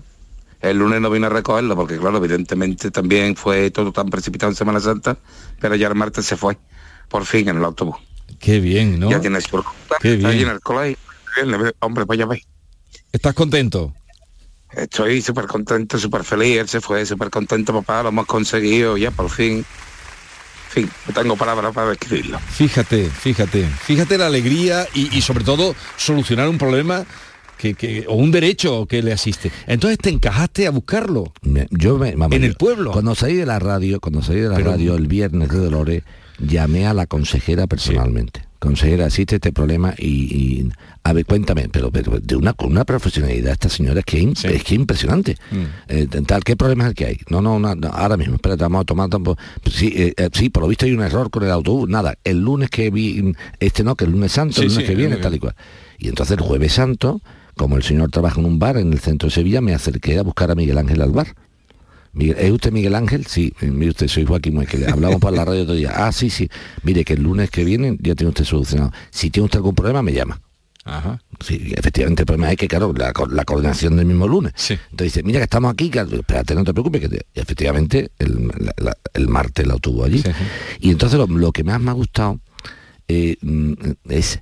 [0.61, 4.57] El lunes no vino a recogerlo, porque claro, evidentemente también fue todo tan precipitado en
[4.57, 5.17] Semana Santa,
[5.59, 6.59] pero ya el martes se fue,
[7.09, 7.97] por fin, en el autobús.
[8.39, 9.11] Qué bien, ¿no?
[9.11, 9.65] Ya tiene su
[10.01, 10.49] Qué está bien.
[10.49, 10.99] en el colegio.
[11.81, 12.45] Hombre, pues ya veis.
[13.13, 13.95] ¿Estás contento?
[14.73, 16.59] Estoy súper contento, súper feliz.
[16.59, 18.03] Él se fue súper contento, papá.
[18.03, 19.57] Lo hemos conseguido ya por fin.
[19.59, 19.65] En
[20.73, 22.39] fin, no tengo palabras para describirlo.
[22.39, 27.05] Fíjate, fíjate, fíjate la alegría y, y sobre todo solucionar un problema
[27.61, 29.53] que, que- o un derecho que le asiste.
[29.67, 31.33] Entonces te encajaste a buscarlo.
[31.43, 32.93] Me- yo me, En el pueblo.
[32.93, 36.03] Cuando salí de la radio, cuando salí de la Pero- radio el viernes de Dolores,
[36.39, 38.43] llamé a la consejera personalmente.
[38.59, 40.71] Consejera, existe este problema y, y-
[41.03, 44.65] a ver, cuéntame, pero, pero de una con una profesionalidad esta señora es que, es
[44.65, 45.37] que impresionante.
[45.51, 45.65] Mm.
[45.89, 47.19] Eh, tal, ¿qué problema es el que hay?
[47.31, 49.41] No, no, no, ahora mismo, espérate, vamos a tomar tampoco.
[49.71, 51.89] Sí, eh, eh, sí, por lo visto hay un error con el autobús.
[51.89, 54.95] Nada, el lunes que vi, este no, que el lunes santo, Sí, el lunes que
[54.95, 55.55] viene, tal y cual.
[55.99, 57.23] Y entonces el jueves santo,
[57.57, 60.23] como el señor trabaja en un bar en el centro de Sevilla, me acerqué a
[60.23, 61.35] buscar a Miguel Ángel al bar.
[62.13, 63.27] Miguel, ¿Es usted Miguel Ángel?
[63.27, 64.85] Sí, eh, mire usted, soy Joaquín Mueque.
[64.87, 65.93] Hablamos por la radio otro día.
[65.95, 66.49] Ah, sí, sí.
[66.83, 68.93] Mire que el lunes que viene ya tiene usted solucionado.
[69.11, 70.41] Si tiene usted algún problema, me llama.
[70.85, 71.23] Ajá.
[71.45, 74.55] Sí, efectivamente el problema es que, claro, la, co- la coordinación del mismo lunes.
[74.91, 78.49] Entonces dice, mira que estamos aquí, que, espérate, no te preocupes, que te- efectivamente el,
[78.59, 80.23] la- la- el martes la tuvo allí.
[80.81, 82.41] Y entonces lo, lo que más me ha gustado
[83.07, 83.73] eh, mm,
[84.09, 84.41] es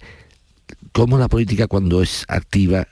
[0.92, 2.86] cómo la política cuando es activa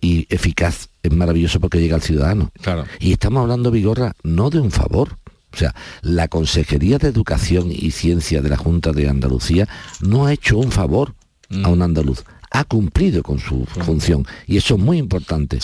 [0.00, 2.50] y eficaz es maravilloso porque llega al ciudadano.
[2.60, 2.84] Claro.
[2.98, 5.18] Y estamos hablando, Vigorra, no de un favor.
[5.52, 9.68] O sea, la Consejería de Educación y Ciencia de la Junta de Andalucía
[10.00, 11.14] no ha hecho un favor
[11.64, 12.24] a un andaluz.
[12.52, 15.58] Ha cumplido con su función y eso es muy importante.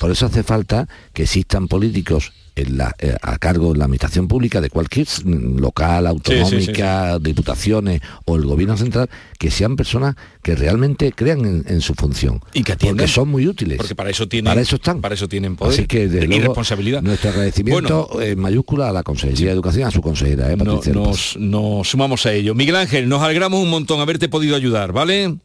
[0.00, 4.28] Por eso hace falta que existan políticos en la- eh, a cargo de la administración
[4.28, 11.12] pública de cualquier local, autonómica, diputaciones o el gobierno central, que sean personas que realmente
[11.12, 12.40] crean en, en su función.
[12.52, 13.08] Y que porque atiendan.
[13.08, 13.76] son muy útiles.
[13.78, 15.00] Porque para eso tienen, Para eso están.
[15.00, 17.02] Para eso tienen poder Así que desde y luego, responsabilidad.
[17.02, 20.92] Nuestro agradecimiento en mayúscula a la Consejería de Educación, a su consejera, ¿eh, No- Patricia
[20.92, 22.54] del nos, nos sumamos a ello.
[22.54, 25.36] Miguel Ángel, nos alegramos un montón haberte podido ayudar, ¿vale?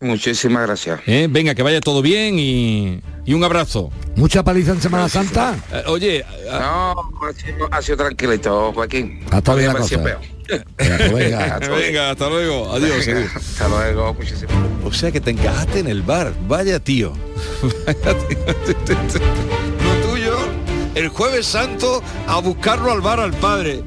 [0.00, 1.00] Muchísimas gracias.
[1.06, 3.90] Eh, Venga, que vaya todo bien y, y un abrazo.
[4.16, 5.54] Mucha paliza en Semana Santa.
[5.72, 9.20] Eh, oye, No, ha sido, ha sido tranquilito, Joaquín.
[9.30, 9.96] Hasta bien la cosa.
[9.98, 10.18] Venga,
[11.14, 11.44] venga.
[11.44, 11.76] Hasta luego.
[11.76, 12.72] venga, hasta luego.
[12.72, 13.06] Adiós.
[13.06, 13.36] Venga, adiós.
[13.36, 16.32] Hasta luego, muchísimas O sea que te encajaste en el bar.
[16.48, 17.12] Vaya tío.
[17.86, 18.38] Vaya tío.
[19.84, 20.36] Lo tuyo,
[20.94, 23.82] el jueves santo, a buscarlo al bar al padre.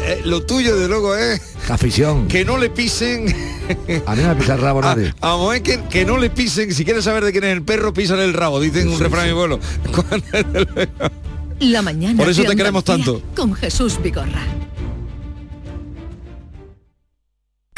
[0.00, 2.28] Eh, lo tuyo de luego es Afición.
[2.28, 3.26] que no le pisen
[4.06, 5.14] A mí no me pisa el rabo a, nadie.
[5.20, 7.92] a Moé que, que no le pisen, si quieres saber de quién es el perro,
[7.92, 9.60] písale el rabo, dicen un refrán en mi pueblo.
[11.60, 12.16] La mañana.
[12.16, 13.20] Por eso te queremos tanto.
[13.34, 14.42] Con Jesús Vigorra.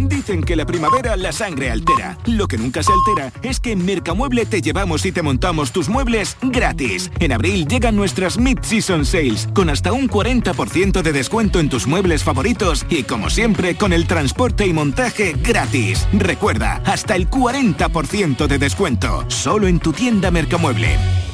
[0.00, 2.18] Dicen que la primavera la sangre altera.
[2.26, 5.88] Lo que nunca se altera es que en Mercamueble te llevamos y te montamos tus
[5.88, 7.10] muebles gratis.
[7.20, 12.24] En abril llegan nuestras Mid-Season Sales con hasta un 40% de descuento en tus muebles
[12.24, 16.06] favoritos y como siempre con el transporte y montaje gratis.
[16.12, 19.24] Recuerda, hasta el 40% de descuento.
[19.28, 21.33] Solo en tu tienda Mercamueble.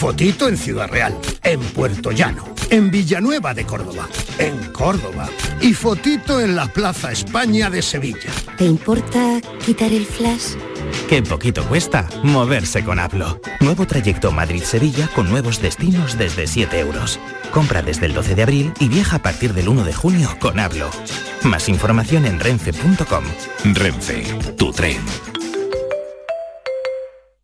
[0.00, 4.08] fotito en Ciudad Real, en Puerto Llano, en Villanueva de Córdoba,
[4.38, 5.28] en Córdoba
[5.60, 8.30] y fotito en la Plaza España de Sevilla.
[8.56, 10.54] ¿Te importa quitar el flash?
[11.06, 13.42] Qué poquito cuesta moverse con Hablo.
[13.60, 17.20] Nuevo trayecto Madrid-Sevilla con nuevos destinos desde 7 euros.
[17.52, 20.60] Compra desde el 12 de abril y viaja a partir del 1 de junio con
[20.60, 20.88] Hablo.
[21.42, 23.24] Más información en renfe.com.
[23.74, 24.24] Renfe,
[24.56, 24.96] tu tren.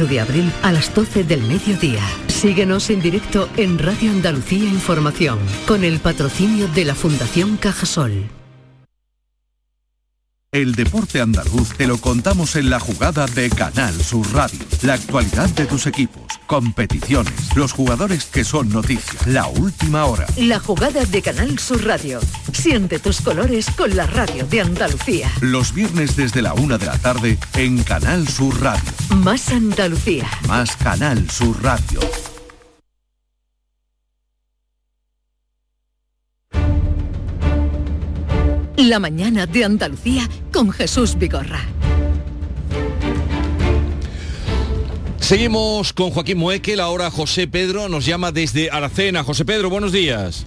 [0.00, 2.00] de abril a las 12 del mediodía.
[2.26, 8.41] Síguenos en directo en Radio Andalucía Información con el patrocinio de la Fundación Cajasol.
[10.54, 14.60] El deporte andaluz te lo contamos en la jugada de Canal Sur Radio.
[14.82, 20.26] La actualidad de tus equipos, competiciones, los jugadores que son noticias, la última hora.
[20.36, 22.20] La jugada de Canal Sur Radio.
[22.52, 25.32] Siente tus colores con la radio de Andalucía.
[25.40, 28.92] Los viernes desde la una de la tarde en Canal Sur Radio.
[29.16, 30.28] Más Andalucía.
[30.46, 32.00] Más Canal Sur Radio.
[38.88, 41.60] La mañana de Andalucía con Jesús Vigorra.
[45.20, 49.22] Seguimos con Joaquín Moekel, ahora José Pedro nos llama desde Aracena.
[49.22, 50.46] José Pedro, buenos días.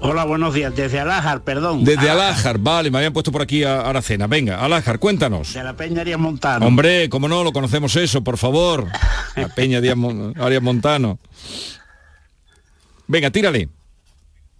[0.00, 0.74] Hola, buenos días.
[0.74, 1.84] Desde Alájar, perdón.
[1.84, 4.26] Desde Alájar, vale, me habían puesto por aquí a Aracena.
[4.26, 5.54] Venga, Alájar, cuéntanos.
[5.54, 6.66] De la Peña Arias Montano.
[6.66, 8.88] Hombre, cómo no, lo conocemos eso, por favor.
[9.36, 11.20] La Peña Arias Montano.
[13.06, 13.68] Venga, tírale.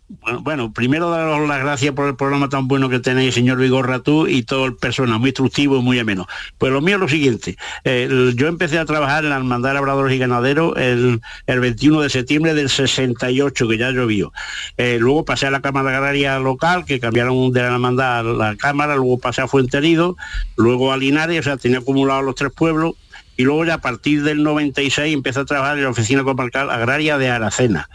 [0.08, 4.28] Bueno, primero daros las gracias por el programa tan bueno que tenéis, señor Vigorra, tú
[4.28, 6.28] y todo el personal, muy instructivo y muy ameno.
[6.58, 9.74] Pues lo mío es lo siguiente, eh, yo empecé a trabajar en la Hermandad de
[9.74, 14.32] Labradores y Ganaderos el, el 21 de septiembre del 68, que ya llovió.
[14.76, 18.56] Eh, luego pasé a la Cámara Agraria local, que cambiaron de la Hermandad a la
[18.56, 20.16] Cámara, luego pasé a Fuenterido,
[20.56, 22.94] luego a Linares, o sea, tenía acumulados los tres pueblos,
[23.36, 27.18] y luego ya a partir del 96 empecé a trabajar en la Oficina Comarcal Agraria
[27.18, 27.88] de Aracena.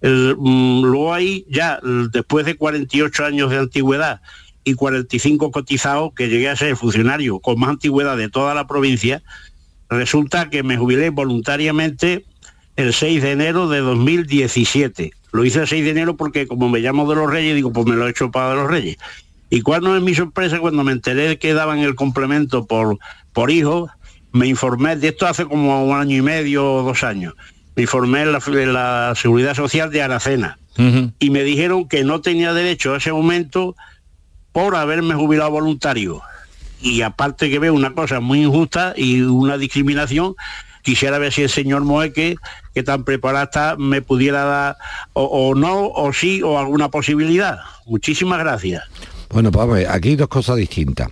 [0.00, 1.80] El, mm, luego ahí ya,
[2.12, 4.20] después de 48 años de antigüedad
[4.64, 9.22] y 45 cotizados, que llegué a ser funcionario con más antigüedad de toda la provincia,
[9.88, 12.24] resulta que me jubilé voluntariamente
[12.76, 15.12] el 6 de enero de 2017.
[15.32, 17.86] Lo hice el 6 de enero porque como me llamo de los Reyes, digo, pues
[17.86, 18.98] me lo he hecho para de los Reyes.
[19.50, 22.98] Y cuando es mi sorpresa, cuando me enteré que daban el complemento por,
[23.32, 23.88] por hijo,
[24.32, 27.34] me informé, de esto hace como un año y medio o dos años,
[27.78, 30.58] me informé en la, en la Seguridad Social de Aracena
[31.20, 33.76] y me dijeron que no tenía derecho a ese aumento
[34.50, 36.20] por haberme jubilado voluntario.
[36.80, 40.34] Y aparte que veo una cosa muy injusta y una discriminación,
[40.82, 42.34] quisiera ver si el señor Moeque,
[42.74, 44.76] que tan preparado está, me pudiera dar
[45.12, 47.60] o, o no, o sí, o alguna posibilidad.
[47.86, 48.82] Muchísimas gracias.
[49.30, 51.10] Bueno, pues vamos a ver, aquí hay dos cosas distintas.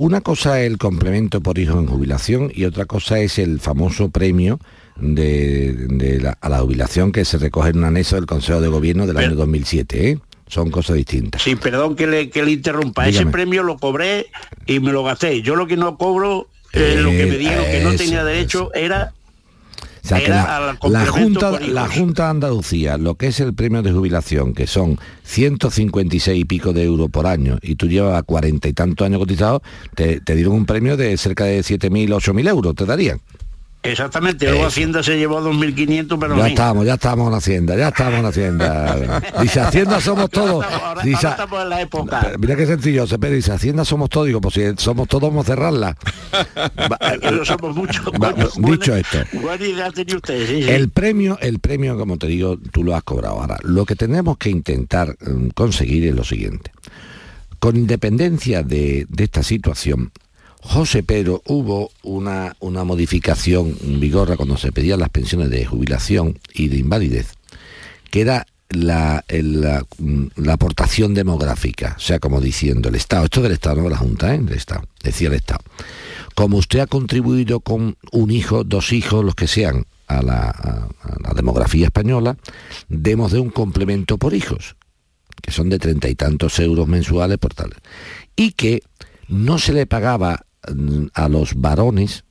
[0.00, 4.08] Una cosa es el complemento por hijo en jubilación y otra cosa es el famoso
[4.08, 4.58] premio
[4.96, 8.68] de, de la, a la jubilación que se recoge en un anexo del Consejo de
[8.68, 10.10] Gobierno del año 2007.
[10.10, 10.18] ¿eh?
[10.46, 11.42] son cosas distintas.
[11.42, 13.06] Sí, perdón que le, que le interrumpa.
[13.06, 14.28] Ese premio lo cobré
[14.64, 15.42] y me lo gasté.
[15.42, 19.12] Yo lo que no cobro, eh, lo que me dijeron que no tenía derecho era
[20.02, 23.92] O sea, que la, Junta, la Junta de Andalucía, lo que es el premio de
[23.92, 28.72] jubilación, que son 156 y pico de euros por año, y tú llevas cuarenta y
[28.72, 29.62] tantos años cotizado,
[29.94, 33.20] te, te dieron un premio de cerca de 7.000, 8.000 euros, te darían.
[33.82, 34.46] Exactamente.
[34.46, 38.26] Luego Hacienda se llevó 2.500, pero ya estamos, ya estamos en Hacienda, ya estamos en
[38.26, 39.20] Hacienda.
[39.42, 40.64] Dice, Hacienda somos todos.
[40.64, 42.32] Ahora, Dice, ahora estamos en la época.
[42.38, 45.54] mira qué sencillo, se dice, Hacienda somos todos, digo, pues si somos todos, vamos a
[45.54, 45.96] cerrarla.
[47.20, 48.04] que no somos muchos.
[48.06, 49.18] Va, dicho esto.
[49.32, 50.70] Buena idea tenía usted, sí, sí.
[50.70, 53.40] El premio, el premio, como te digo, tú lo has cobrado.
[53.40, 56.72] Ahora, lo que tenemos que intentar mm, conseguir es lo siguiente.
[57.58, 60.12] Con independencia de, de esta situación,
[60.62, 66.38] José Pedro hubo una, una modificación en vigor cuando se pedían las pensiones de jubilación
[66.52, 67.32] y de invalidez,
[68.10, 69.66] que era la, el-
[69.98, 73.84] mm, la aportación demográfica, o sea, como diciendo el Estado, esto es del Estado, no
[73.84, 74.38] de la Junta, ¿eh?
[74.38, 75.60] del Estado, decía el Estado.
[76.34, 80.88] Como usted ha contribuido con un hijo, dos hijos, los que sean, a la, a-
[81.22, 82.36] la demografía española,
[82.88, 84.76] demos de un complemento por hijos,
[85.42, 87.72] que son de treinta y tantos euros mensuales por tal.
[88.36, 88.82] Y que
[89.26, 90.44] no se le pagaba
[91.14, 92.24] a los varones,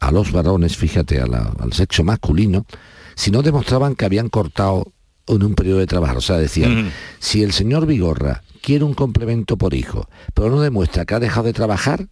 [0.00, 2.66] a los varones, fíjate, a la- al sexo masculino,
[3.14, 4.92] si no demostraban que habían cortado
[5.26, 6.18] en un periodo de trabajo.
[6.18, 11.04] O sea, decían, si el señor Vigorra quiere un complemento por hijo, pero no demuestra
[11.04, 12.06] que ha dejado de trabajar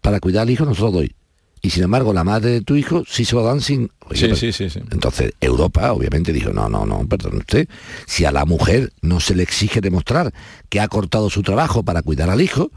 [0.00, 1.14] para cuidar al hijo, nosotros doy.
[1.62, 3.90] Y sin embargo, la madre de tu hijo sí se lo dan sin...
[4.06, 4.80] Oye, Sí, pero- sí, sí, sí.
[4.90, 7.68] entonces, Europa obviamente dijo, no, no, no, perdón usted,
[8.06, 10.32] si a la mujer no se le exige demostrar
[10.70, 12.70] que ha cortado su trabajo para cuidar al hijo,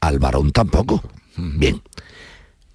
[0.00, 1.02] al varón tampoco.
[1.38, 1.80] Bien.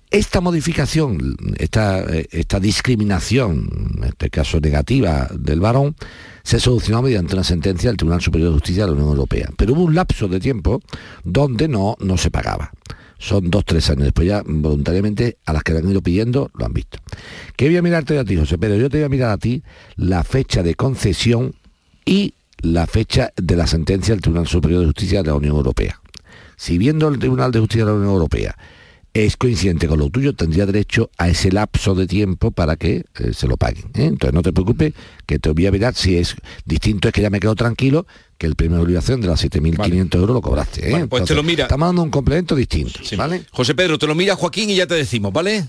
[0.10, 5.96] Esta modificación, esta, eh, esta discriminación, en este caso negativa del varón,
[6.44, 9.50] se solucionó mediante una sentencia del Tribunal Superior de Justicia de la Unión Europea.
[9.58, 10.82] Pero hubo un lapso de tiempo
[11.24, 12.72] donde no, no se pagaba.
[13.18, 14.04] Son dos, tres años.
[14.04, 17.00] Después ya voluntariamente a las que le han ido pidiendo lo han visto.
[17.56, 18.78] ¿Qué voy a mirarte a ti, José Pedro?
[18.78, 19.64] Yo te voy a mirar a ti
[19.96, 21.56] la fecha de concesión
[22.06, 26.03] y la fecha de la sentencia del Tribunal Superior de Justicia de la Unión Europea.
[26.64, 28.58] Si viendo el Tribunal de Justicia de la Unión Europea
[29.14, 33.34] es coincidente con lo tuyo, tendría derecho a ese lapso de tiempo para que eh,
[33.34, 33.88] se lo paguen.
[33.96, 34.06] ¿eh?
[34.06, 34.94] Entonces no te preocupes,
[35.26, 38.48] que te voy a mirar si es distinto, es que ya me quedo tranquilo que
[38.48, 40.88] el premio de obligación de las 7.500 euros lo cobraste.
[40.88, 40.92] ¿eh?
[40.94, 41.64] Vale, pues te lo mira.
[41.64, 43.44] Estamos dando un complemento distinto, ¿vale?
[43.52, 45.68] José Pedro, te lo mira Joaquín y ya te decimos, ¿vale?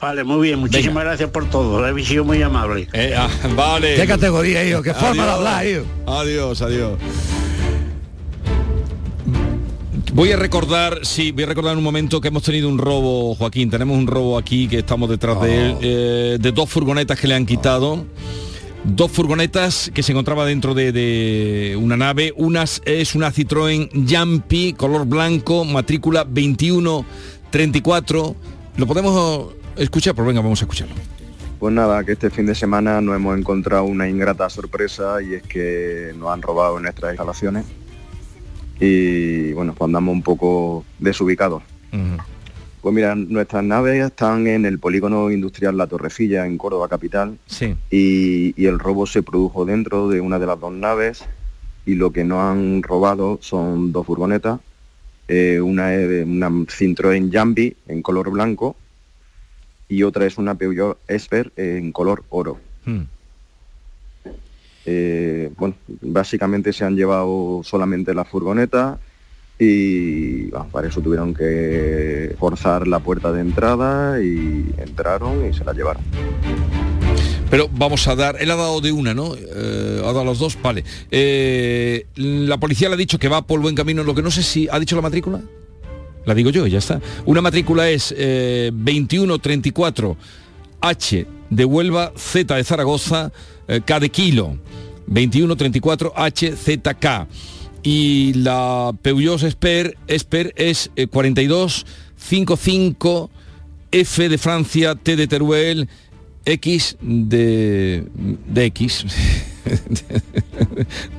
[0.00, 0.60] Vale, muy bien.
[0.60, 1.84] Muchísimas gracias por todo.
[1.84, 2.86] Habéis sido muy amable.
[2.92, 3.96] Eh, ah, vale.
[3.96, 4.80] ¿Qué categoría, hijo?
[4.80, 5.84] ¿Qué forma de hablar, hijo?
[6.06, 7.00] Adiós, adiós.
[10.14, 13.34] Voy a recordar, sí, voy a recordar en un momento que hemos tenido un robo,
[13.34, 13.68] Joaquín.
[13.68, 17.34] Tenemos un robo aquí que estamos detrás de él, eh, de dos furgonetas que le
[17.34, 18.06] han quitado.
[18.84, 22.32] Dos furgonetas que se encontraba dentro de, de una nave.
[22.36, 28.36] Unas es una Citroën Jumpy, color blanco, matrícula 2134.
[28.76, 30.14] ¿Lo podemos escuchar?
[30.14, 30.94] Pues venga, vamos a escucharlo.
[31.58, 35.42] Pues nada, que este fin de semana nos hemos encontrado una ingrata sorpresa y es
[35.42, 37.64] que nos han robado en nuestras instalaciones
[38.80, 41.62] y bueno, pues andamos un poco desubicados.
[42.80, 47.74] Pues mira, nuestras naves están en el polígono industrial La Torrecilla, en Córdoba capital, Sí.
[47.90, 51.24] y, y el robo se produjo dentro de una de las dos naves
[51.86, 54.60] y lo que nos han robado son dos furgonetas,
[55.28, 58.76] eh, una es una Citroën Jambi en color blanco
[59.88, 62.58] y otra es una Peugeot Esper en color oro.
[64.86, 68.98] Eh, bueno, básicamente se han llevado solamente la furgoneta
[69.58, 75.72] y para eso tuvieron que forzar la puerta de entrada y entraron y se la
[75.72, 76.02] llevaron.
[77.50, 79.34] Pero vamos a dar, él ha dado de una, ¿no?
[79.36, 80.82] Eh, ha dado a los dos, vale.
[81.10, 84.42] Eh, la policía le ha dicho que va por buen camino, lo que no sé
[84.42, 85.40] si ha dicho la matrícula.
[86.24, 87.00] La digo yo, ya está.
[87.26, 90.16] Una matrícula es eh, 2134
[90.80, 93.30] H de Huelva, Z de Zaragoza,
[93.84, 94.58] K de Kilo.
[95.06, 97.26] 2134 HZK.
[97.82, 103.30] Y la Peugeot Esper, Esper es eh, 4255
[103.92, 105.88] F de Francia, T de Teruel,
[106.46, 108.04] X de,
[108.48, 109.04] de X,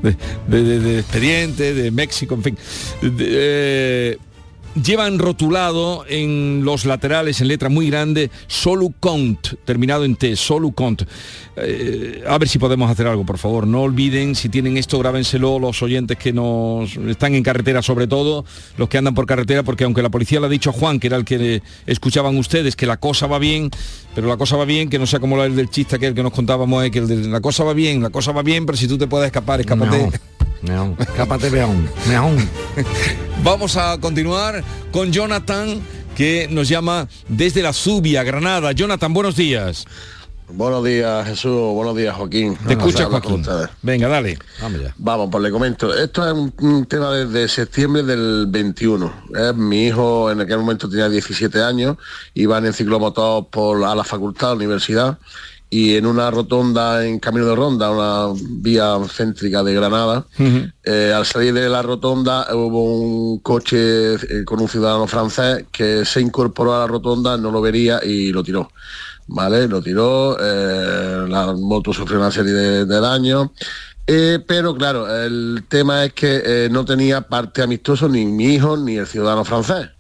[0.01, 0.15] de,
[0.47, 2.57] de- de- expediente, de México, en fin.
[3.01, 4.17] Eh,
[4.81, 11.03] llevan rotulado en los laterales en letra muy grande Solucont, terminado en T, Solucont.
[11.57, 13.65] Eh, a ver si podemos hacer algo, por favor.
[13.65, 18.45] No olviden, si tienen esto, grábenselo los oyentes que nos están en carretera, sobre todo
[18.77, 21.07] los que andan por carretera, porque aunque la policía le ha dicho a Juan, que
[21.07, 23.69] era el que escuchaban ustedes, que la cosa va bien,
[24.13, 26.33] pero la cosa va bien, que no sea como el del chiste aquel que nos
[26.33, 28.87] contábamos, eh, que el de la cosa va bien, la cosa va bien, pero si
[28.87, 30.09] tú te puedes escapar, escápate.
[30.67, 30.95] Meón.
[31.15, 31.87] Cápate, meón.
[32.07, 32.37] Meón.
[33.43, 35.81] Vamos a continuar con Jonathan,
[36.15, 38.71] que nos llama desde la Zubia, Granada.
[38.71, 39.85] Jonathan, buenos días.
[40.47, 41.73] Buenos días, Jesús.
[41.73, 42.55] Buenos días, Joaquín.
[42.67, 43.43] Te escucha, Joaquín.
[43.81, 44.37] Venga, dale.
[44.61, 44.93] Vamos, ya.
[44.97, 45.93] Vamos, pues le comento.
[45.93, 49.13] Esto es un, un tema desde septiembre del 21.
[49.35, 49.53] ¿eh?
[49.55, 51.97] Mi hijo en aquel momento tenía 17 años,
[52.35, 55.17] iban en ciclomotor por, a la facultad, a la universidad,
[55.69, 60.25] y en una rotonda en Camino de Ronda, una vía céntrica de Granada,
[60.83, 66.05] eh, al salir de la rotonda hubo un coche eh, con un ciudadano francés que
[66.05, 68.69] se incorporó a la rotonda, no lo vería y lo tiró.
[69.27, 69.67] ¿Vale?
[69.67, 73.49] Lo tiró, eh, la moto sufrió una serie de, de daños.
[74.05, 79.07] Pero claro, el tema es que no tenía parte amistoso ni mi hijo ni el
[79.07, 79.94] ciudadano francés.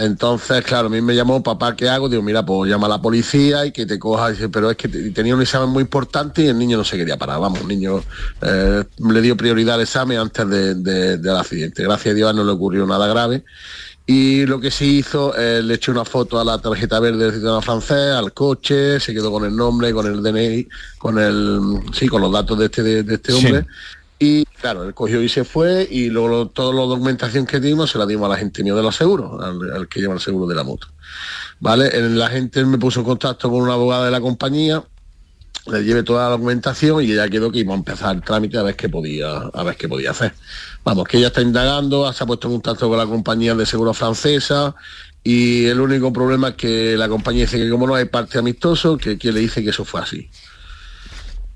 [0.00, 2.08] Entonces, claro, a mí me llamó, papá, ¿qué hago?
[2.08, 4.30] Digo, mira, pues llama a la policía y que te coja.
[4.30, 6.96] Dice, pero es que te- tenía un examen muy importante y el niño no se
[6.96, 7.40] quería parar.
[7.40, 8.02] Vamos, el niño
[8.42, 11.82] eh, le dio prioridad al examen antes de- de- del accidente.
[11.82, 13.44] Gracias a Dios no le ocurrió nada grave.
[14.10, 17.32] Y lo que sí hizo, eh, le echó una foto a la tarjeta verde del
[17.34, 21.60] ciudadano francés, al coche, se quedó con el nombre, con el DNI, con el
[21.92, 23.46] sí, con los datos de este, de, de este Sí.
[24.20, 27.90] Y claro, él cogió y se fue y luego lo- toda la documentación que dimos
[27.90, 30.46] se la dimos a la gente mío de los seguros, al, que lleva el seguro
[30.46, 30.88] de la moto.
[31.60, 31.90] ¿Vale?
[32.10, 34.82] La gente me puso en contacto con una abogada de la compañía,
[35.66, 38.62] le llevé toda la documentación y ya quedó que iba a empezar el trámite a
[38.62, 40.34] ver qué podía, a ver qué podía hacer.
[40.84, 43.94] Vamos, que ella está indagando, se ha puesto en contacto con la compañía de seguro
[43.94, 44.74] francesa
[45.22, 48.96] y el único problema es que la compañía dice que como no hay parte amistoso,
[48.96, 50.28] que, que le dice que eso fue así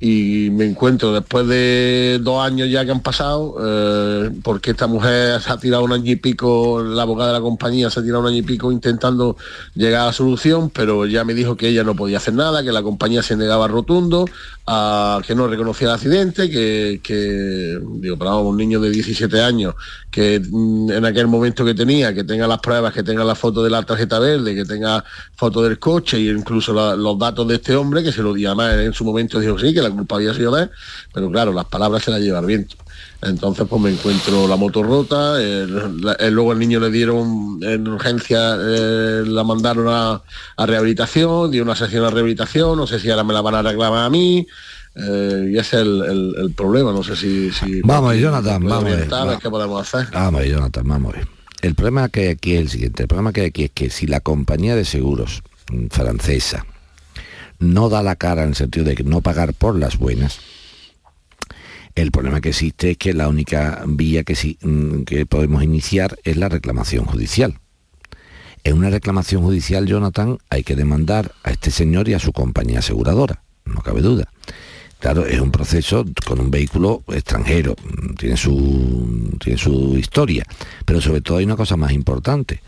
[0.04, 5.40] y me encuentro después de dos años ya que han pasado, eh, porque esta mujer
[5.40, 8.22] se ha tirado un año y pico, la abogada de la compañía se ha tirado
[8.22, 9.36] un año y pico intentando
[9.76, 12.72] llegar a la solución, pero ya me dijo que ella no podía hacer nada, que
[12.72, 14.24] la compañía se negaba rotundo,
[14.66, 19.76] a que no reconocía el accidente, que, digo, vamos, un niño de 17 años
[20.10, 23.62] que mm, en aquel momento que tenía, que tenga las pruebas, que tenga la foto
[23.64, 25.02] de la tarjeta verde, que tenga
[25.34, 28.74] foto del coche e incluso los datos de este hombre, que se lo di además
[28.74, 30.70] en su momento dijo sí, que la culpa había sido de él,
[31.12, 32.76] pero claro, las palabras se las lleva el viento.
[33.22, 37.58] Entonces pues me encuentro la moto rota, el- la- el- luego el niño le dieron
[37.62, 40.22] en urgencia, eh, la mandaron a,
[40.56, 43.62] a rehabilitación, dio una sesión a rehabilitación, no sé si ahora me la van a
[43.62, 44.44] reclamar a mí,
[44.96, 47.50] eh, y ese es el, el- el problema, no sé si...
[47.52, 49.38] si Vamos, Jonathan, vamos va.
[49.38, 50.12] ¿Qué podemos hacer?
[50.12, 51.14] Vamos Jonathan, vamos.
[51.62, 53.02] El problema que hay aquí es el siguiente.
[53.04, 56.66] El problema que hay aquí es que si la compañía de seguros mm, francesa
[57.62, 60.40] no da la cara en el sentido de no pagar por las buenas,
[61.94, 66.36] el problema que existe es que la única vía que, mm, que podemos iniciar es
[66.36, 67.58] la reclamación judicial.
[68.64, 72.78] En una reclamación judicial, Jonathan, hay que demandar a este señor y a su compañía
[72.78, 74.28] aseguradora, no cabe duda.
[75.00, 80.44] Claro, es un proceso con un vehículo extranjero, mm, tiene su, tiene su historia,
[80.86, 82.62] pero sobre todo hay una cosa más importante,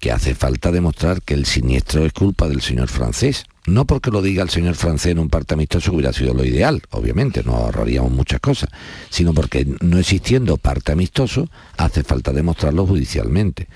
[0.00, 3.44] que hace falta demostrar que el siniestro es culpa del señor francés.
[3.66, 6.82] No porque lo diga el señor francés en un parte amistoso hubiera sido lo ideal,
[6.90, 8.70] obviamente, no ahorraríamos muchas cosas,
[9.10, 13.68] sino porque no existiendo parte amistoso, hace falta demostrarlo judicialmente.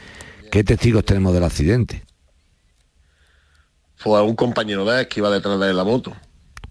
[0.51, 2.03] ¿Qué testigos tenemos del accidente?
[3.97, 6.15] Fue un compañero de él que iba detrás de la moto.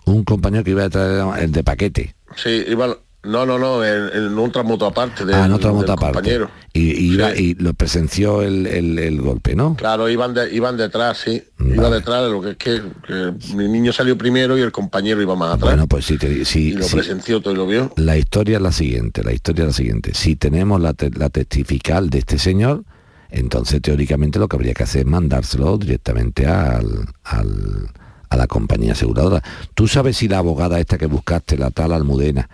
[0.05, 2.15] Un compañero que iba detrás de- el de paquete.
[2.35, 5.77] Sí, iba, no, no, no, en, en otra moto aparte del, ah, en otra del
[5.79, 6.15] moto aparte.
[6.15, 6.49] compañero.
[6.73, 9.75] Y, y iba- y lo presenció el, el- el golpe, ¿no?
[9.75, 11.41] Claro, iban, de- iban detrás, sí.
[11.59, 15.35] Iba detrás, lo que es que, que mi niño salió primero y el compañero iba
[15.35, 15.71] más atrás.
[15.71, 17.93] Bueno, pues sí, te, sí, y lo presenció todo y lo vio.
[17.95, 20.13] La historia es la siguiente, la historia es la siguiente.
[20.13, 22.83] Si tenemos la, te- la testifical de este señor,
[23.29, 27.89] entonces teóricamente lo que habría que hacer es mandárselo directamente al, al-
[28.29, 29.41] a la compañía aseguradora.
[29.75, 32.49] ¿Tú sabes si la abogada esta que buscaste, la tal Almudena,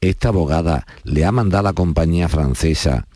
[0.00, 3.06] esta abogada le ha mandado a la compañía francesa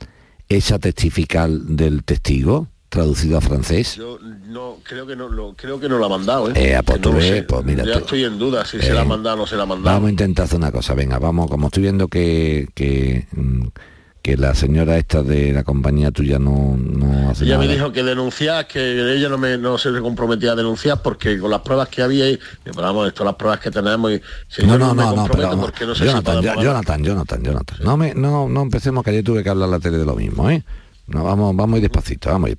[0.48, 3.96] esa testifical del testigo, traducido a francés?
[3.96, 6.52] Yo no, creo que no, lo, creo que no lo ha mandado, ¿eh?
[6.56, 7.98] Eh, pues Que tú no ves, pues mira ya tú.
[8.00, 9.94] estoy en duda si se la ha Eh, mandado o no se la ha mandado.
[9.96, 13.66] Vamos a intentar hacer una cosa, venga, vamos, como estoy viendo que, que, mm,
[14.22, 17.66] que la señora esta de la compañía tuya no, no hace Ella nada.
[17.66, 21.50] me dijo que denunciar, que ella no, me, no se comprometía a denunciar porque con
[21.50, 24.78] las pruebas que había, y, pero vamos, esto las pruebas que tenemos, y si No,
[24.78, 26.64] no, no, no, comprometo pero no Jonathan, podemos Jo- ganar.
[26.64, 27.78] Jonathan, Jonathan, Jonathan.
[27.82, 30.48] No, me, no, no empecemos que ayer tuve que hablar la tele de lo mismo,
[30.48, 30.62] ¿eh?
[31.08, 32.58] No, vamos, vamos a ir despacito, vamos a ir.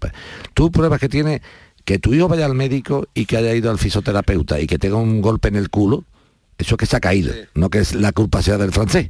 [0.53, 1.41] Tú pruebas que tiene
[1.85, 4.97] que tu hijo vaya al médico y que haya ido al fisioterapeuta y que tenga
[4.97, 6.03] un golpe en el culo,
[6.57, 9.09] eso es que se ha caído, no que es la culpa sea del francés.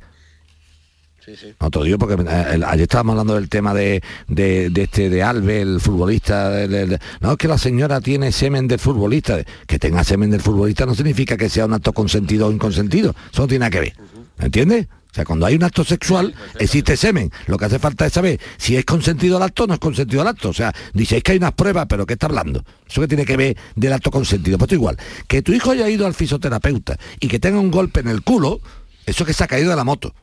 [1.60, 5.10] No te lo digo porque eh, ayer estábamos hablando del tema de, de, de este
[5.10, 6.62] de Alves, el futbolista.
[6.64, 9.38] el- el- no, es que la señora tiene semen del futbolista.
[9.68, 13.16] Que tenga semen del futbolista no significa que sea un acto consentido o inconsentido.
[13.32, 13.94] Eso no tiene nada que ver.
[14.40, 14.88] ¿Entiendes?
[15.12, 17.32] O sea, cuando hay un acto sexual, existe semen.
[17.46, 20.24] Lo que hace falta es saber si es consentido el acto o no es consentido
[20.24, 20.50] el acto.
[20.50, 22.64] O sea, dice, es que hay unas pruebas, pero ¿qué está hablando?
[22.90, 24.58] Eso que tiene que ver del acto consentido.
[24.58, 24.98] Pues igual,
[25.28, 28.60] que tu hijo haya ido al fisioterapeuta y que tenga un golpe en el culo,
[29.06, 30.16] eso que se ha caído de la moto.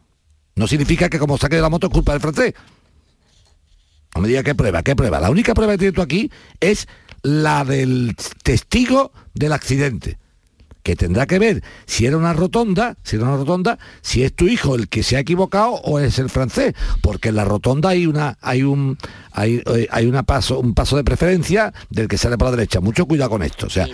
[0.56, 2.54] No significa que como caído de la moto es culpa del francés.
[4.14, 5.20] No me diga qué prueba, qué prueba.
[5.20, 6.30] La única prueba que tienes tú aquí
[6.60, 6.88] es
[7.22, 10.18] la del testigo del accidente
[10.82, 14.46] que tendrá que ver si era una rotonda, si era una rotonda, si es tu
[14.46, 18.06] hijo el que se ha equivocado o es el francés, porque en la rotonda hay
[18.06, 18.96] una hay un
[19.32, 22.80] hay, eh, hay paso un paso de preferencia del que sale por la derecha.
[22.80, 23.86] Mucho cuidado con esto, o sea,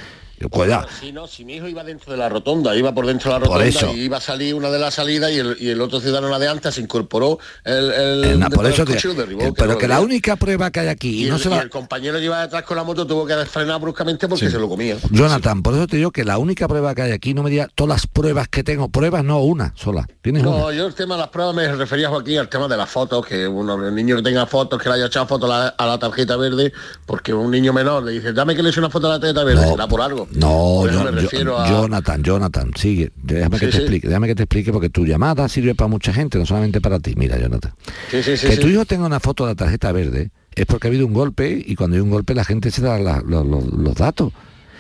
[0.51, 0.87] cuidado.
[1.01, 3.45] Si no, si mi hijo iba dentro de la rotonda, iba por dentro de la
[3.45, 3.93] rotonda eso.
[3.95, 6.39] y iba a salir una de las salidas y el, y el otro ciudadano la
[6.39, 9.78] de antes se incorporó el, el, Eh, na, por eso te- derribó, eh, que pero
[9.78, 12.18] que la única prueba que hay aquí y, y no el, se la el compañero
[12.18, 14.53] que iba detrás con la moto tuvo que frenar bruscamente porque Sí.
[14.53, 14.97] se lo comía.
[15.11, 17.68] Jonathan, por eso te digo que la única prueba que hay aquí, no me digas
[17.74, 20.07] todas las pruebas que tengo, pruebas no una sola.
[20.22, 20.74] Tienes No, una.
[20.74, 23.47] yo el tema de las pruebas me refería, Joaquín, al tema de las fotos, que
[23.49, 25.99] uno, el niño que tenga fotos, que le haya echado fotos a la, a la
[25.99, 26.72] tarjeta verde,
[27.07, 29.45] porque un niño menor le dice, dame que le eche una foto a la tarjeta
[29.45, 29.70] verde, No.
[29.72, 30.26] será por algo.
[30.33, 31.68] No, yo- me yo- refiero a...
[31.68, 33.12] Jonathan, Jonathan, sigue.
[33.22, 33.79] Déjame que te sí.
[33.79, 36.99] explique, déjame que te explique porque tu llamada sirve para mucha gente, no solamente para
[36.99, 37.14] ti.
[37.16, 37.72] Mira, Jonathan.
[38.11, 41.07] Sí, que tu hijo tenga una foto de la tarjeta verde es porque ha habido
[41.07, 43.95] un golpe y cuando hay un golpe la gente se da la- lo- lo- los
[43.95, 44.33] datos.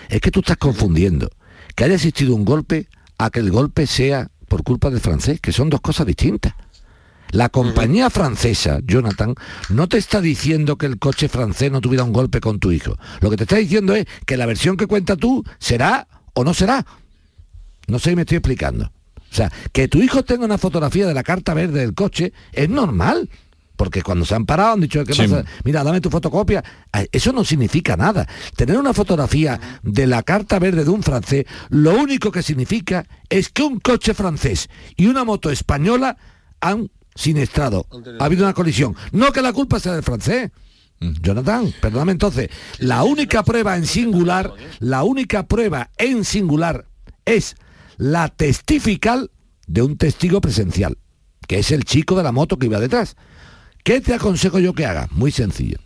[0.08, 1.30] Es que tú estás confundiendo
[1.74, 2.88] que haya existido un golpe
[3.18, 6.54] a que el golpe sea por culpa del francés, que son dos cosas distintas.
[7.30, 9.34] La compañía francesa, Jonathan,
[9.68, 12.96] no te está diciendo que el coche francés no tuviera un golpe con tu hijo.
[13.20, 16.54] Lo que te está diciendo es que la versión que cuenta tú será o no
[16.54, 16.86] será.
[17.88, 18.92] No sé si me estoy explicando.
[19.30, 22.68] O sea, que tu hijo tenga una fotografía de la carta verde del coche es
[22.68, 23.28] normal.
[23.76, 25.22] Porque cuando se han parado han dicho, ¿qué Sí.
[25.28, 25.44] pasa?
[25.62, 26.64] Mira, dame tu fotocopia.
[26.94, 28.26] Ah, Eso no significa nada.
[28.56, 33.50] Tener una fotografía de la carta verde de un francés, lo único que significa es
[33.50, 36.16] que un coche francés y una moto española
[36.62, 37.86] han siniestrado.
[38.20, 38.94] Ha habido una colisión.
[39.12, 40.50] No que la culpa sea del francés.
[41.00, 42.48] Jonathan, perdóname entonces,
[42.78, 46.86] la única prueba en singular, la única prueba en singular
[47.26, 47.56] es
[47.98, 49.30] la testifical
[49.66, 50.96] de un testigo presencial,
[51.46, 53.16] que es el chico de la moto que iba detrás.
[53.84, 55.12] ¿Qué te aconsejo yo que hagas?
[55.12, 55.78] Muy sencillo.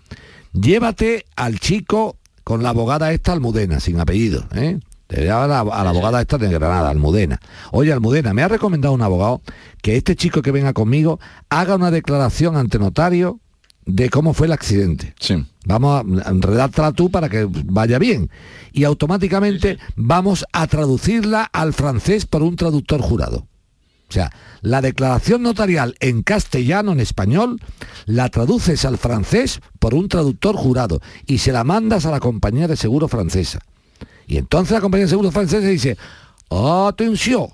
[0.52, 4.78] Llévate al chico con la abogada esta Almudena, sin apellido, ¿eh?
[5.10, 7.40] Lleva a la, a la abogada esta de Granada, Almudena.
[7.72, 9.42] Oye, Almudena, me ha recomendado un abogado
[9.82, 13.40] que este chico que venga conmigo haga una declaración ante notario
[13.86, 15.14] de cómo fue el accidente.
[15.66, 18.30] Vamos a redáctala tú para que vaya bien.
[18.72, 23.46] Y automáticamente vamos a traducirla al francés por un traductor jurado.
[24.08, 27.60] O sea, la declaración notarial en castellano, en español,
[28.06, 32.66] la traduces al francés por un traductor jurado y se la mandas a la compañía
[32.66, 33.60] de seguro francesa.
[34.30, 35.98] Y entonces la compañía de seguro francesa dice,
[36.48, 37.48] atención,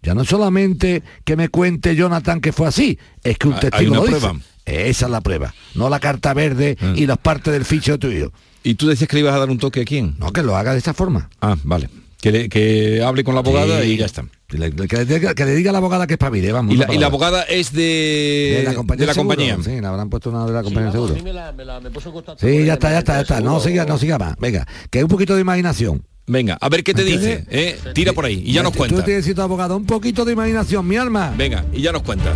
[0.00, 3.94] ya no solamente que me cuente Jonathan que fue así, es que un Hay- testigo
[3.96, 4.18] lo dice.
[4.20, 4.38] prueba.
[4.64, 8.06] Esa es la prueba, no la carta verde y las partes del ficho de tu
[8.08, 8.32] hijo.
[8.62, 10.14] ¿Y tú decías que le ibas a dar un toque a quién?
[10.18, 11.28] No, que lo haga de esta forma.
[11.40, 11.88] Ah, vale.
[12.20, 13.92] Que, le- que hable con la abogada Sí.
[13.92, 14.24] y ya está.
[14.48, 16.74] Que le, que le diga, que le diga a la abogada que es pavire, vamos.
[16.74, 17.06] Y la, y la palabra.
[17.06, 19.00] abogada es de, de la compañía.
[19.02, 19.62] de la seguro.
[19.62, 21.14] Sí, le habrán puesto una de la compañía de seguro.
[21.14, 23.40] Sí, me la- me la- me Sí, ya está, ya está, ya está.
[23.40, 24.36] No siga, no siga más.
[24.38, 26.04] Venga, que hay un poquito de imaginación.
[26.26, 27.44] Venga, a ver qué te dice.
[27.50, 27.78] ¿eh?
[27.94, 28.96] Tira por ahí y ya nos Tú cuenta.
[28.96, 31.32] tienes que decir tu abogado, un poquito de imaginación, mi alma.
[31.38, 32.34] Venga, y ya nos cuenta.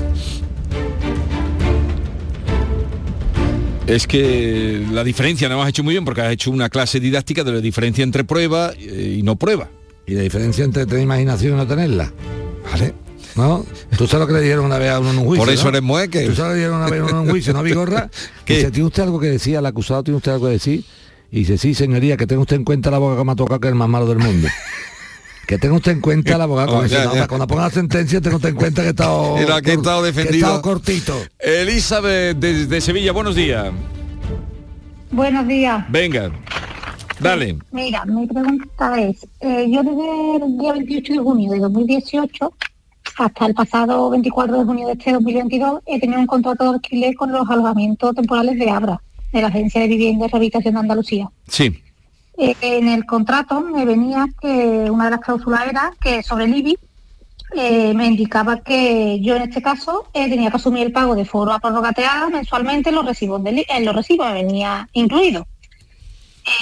[3.86, 7.42] Es que la diferencia no has hecho muy bien porque has hecho una clase didáctica
[7.42, 9.68] de la diferencia entre prueba eh, y no prueba.
[10.06, 12.12] Y la diferencia entre tener imaginación y no tenerla.
[12.70, 12.94] ¿Vale?
[13.34, 13.64] ¿No?
[13.96, 15.44] Tú sabes lo que le dijeron una vez a uno en un juicio.
[15.44, 15.70] Por eso ¿no?
[15.70, 16.26] eres mueque.
[16.26, 18.10] Tú sabes lo que le dijeron una vez a uno en un juicio, ¿no, Vigorra?
[18.44, 18.56] ¿Qué?
[18.56, 19.56] Dice, ¿tiene usted algo que decir?
[19.56, 20.84] Al acusado, ¿tiene usted algo que decir?
[21.30, 23.58] Y dice, sí, señoría, que tenga usted en cuenta el abogado que me ha tocado,
[23.58, 24.48] que es el más malo del mundo.
[25.46, 26.78] Que tenga usted en cuenta el abogado.
[26.78, 27.20] Oh, ya, ya.
[27.22, 29.74] "No, cuando ponga la sentencia, tenga usted en cuenta que he estado, Era que he
[29.74, 30.46] estado que he defendido.
[30.46, 31.14] estado cortito.
[31.38, 33.72] Elizabeth desde Sevilla, buenos días.
[35.10, 35.84] Buenos días.
[35.90, 36.30] Venga,
[37.20, 37.58] dale.
[37.70, 42.52] Mira, mi pregunta es, eh, yo desde el día 28 de junio de 2018
[43.18, 47.14] hasta el pasado 24 de junio de este 2022 he tenido un contrato de alquiler
[47.14, 51.28] con los alojamientos temporales de Abra, de la Agencia de Vivienda y Rehabilitación de Andalucía.
[51.46, 51.82] Sí.
[52.38, 56.56] Eh, en el contrato me venía que una de las cláusulas era que sobre el
[56.56, 56.78] IBI
[57.54, 61.26] eh, me indicaba que yo en este caso eh, tenía que asumir el pago de
[61.26, 65.46] foro a prorrogateada mensualmente en los recibos del I- en los recibos me venía incluido.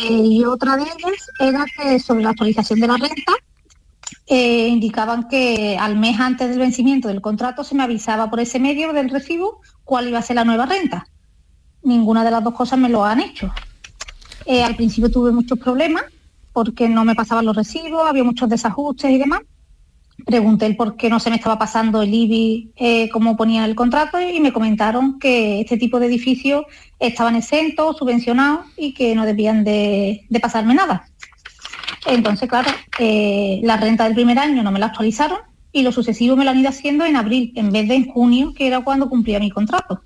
[0.09, 3.33] Y otra de ellas era que sobre la actualización de la renta
[4.27, 8.93] indicaban que al mes antes del vencimiento del contrato se me avisaba por ese medio
[8.93, 11.07] del recibo cuál iba a ser la nueva renta.
[11.83, 13.53] Ninguna de las dos cosas me lo han hecho.
[14.47, 16.05] Eh, al principio tuve muchos problemas
[16.53, 19.41] porque no me pasaban los recibos, había muchos desajustes y demás.
[20.27, 24.21] pregunté por qué no se me estaba pasando el IBI eh, como ponía el contrato
[24.21, 26.65] y me comentaron que este tipo de edificios
[26.99, 31.07] estaban exentos, subvencionados y que no debían de, pasarme nada.
[32.07, 35.39] Entonces, claro, eh, la renta del primer año no me la actualizaron
[35.73, 38.53] y lo sucesivo me lo han ido haciendo en abril en vez de en junio,
[38.55, 40.03] que era cuando cumplía mi contrato.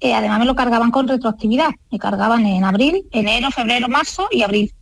[0.00, 4.42] Eh, además me lo cargaban con retroactividad, me cargaban en abril, enero, febrero, marzo y
[4.42, 4.72] abril.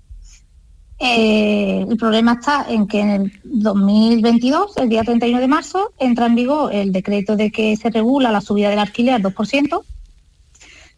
[0.98, 6.26] Eh, el problema está en que en el 2022, el día 31 de marzo, entra
[6.26, 9.84] en vigor el decreto de que se regula la subida del alquiler al 2%.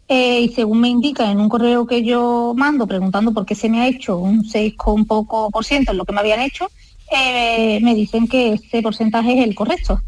[0.08, 3.68] Eh, y según me indica en un correo que yo mando preguntando por qué se
[3.68, 6.68] me ha hecho un 6 con poco por ciento en lo que me habían hecho,
[7.10, 10.00] eh, me dicen que ese porcentaje es el correcto.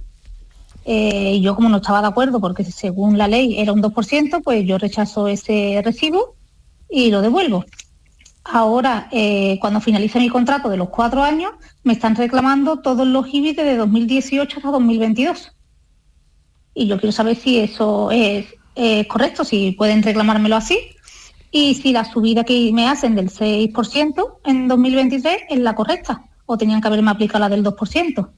[0.85, 4.66] Y yo como no estaba de acuerdo porque según la ley era un 2%, pues
[4.66, 6.35] yo rechazo ese recibo
[6.89, 7.64] y lo devuelvo
[8.49, 11.53] ahora, eh, cuando finalice mi contrato de los cuatro años,
[11.85, 15.53] me están reclamando todos los IBI de 2018 hasta 2022.
[16.74, 18.47] Y yo quiero saber si eso es,
[19.09, 20.79] correcto, si pueden reclamármelo así,
[21.51, 26.57] y si la subida que me hacen del 6% en 2023 es la correcta, o
[26.57, 28.31] tenían que haberme aplicado la del 2%.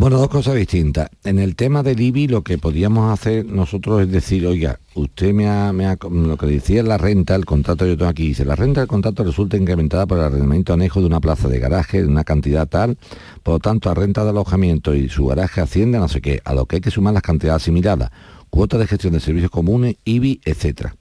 [0.00, 1.10] Bueno, dos cosas distintas.
[1.24, 5.46] En el tema del IBI lo que podíamos hacer nosotros es decir, oiga, usted me
[5.46, 8.88] ha, lo que decía la renta, el contrato yo tengo aquí, dice, la renta del
[8.88, 12.66] contrato resulta incrementada por el arrendamiento anejo de una plaza de garaje de una cantidad
[12.66, 12.96] tal,
[13.42, 16.40] por lo tanto, a renta de alojamiento y su garaje asciende a no sé qué,
[16.46, 18.10] a lo que hay que sumar las cantidades asimiladas,
[18.48, 20.96] cuota de gestión de servicios comunes, IBI, etcétera.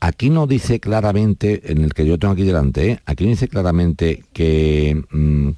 [0.00, 3.00] Aquí no dice claramente, en el que yo tengo aquí delante, ¿eh?
[3.06, 5.02] aquí no dice claramente que...
[5.12, 5.52] Mm,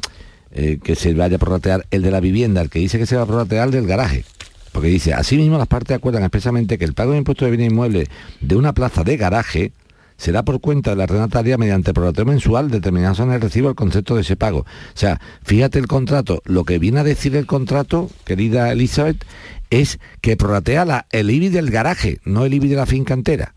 [0.59, 3.15] eh, que se vaya a prorratear el de la vivienda, el que dice que se
[3.15, 4.25] va a prorratear el del garaje.
[4.73, 8.09] Porque dice, asimismo las partes acuerdan expresamente que el pago de impuestos de bienes inmuebles
[8.41, 9.73] de una plaza de garaje
[10.17, 14.15] será por cuenta de la renataria mediante prorrateo mensual determinado en el recibo el concepto
[14.15, 14.61] de ese pago.
[14.61, 19.27] O sea, fíjate el contrato, lo que viene a decir el contrato, querida Elizabeth,
[19.69, 23.55] es que prorratea la, el IBI del garaje, no el IBI de la finca entera.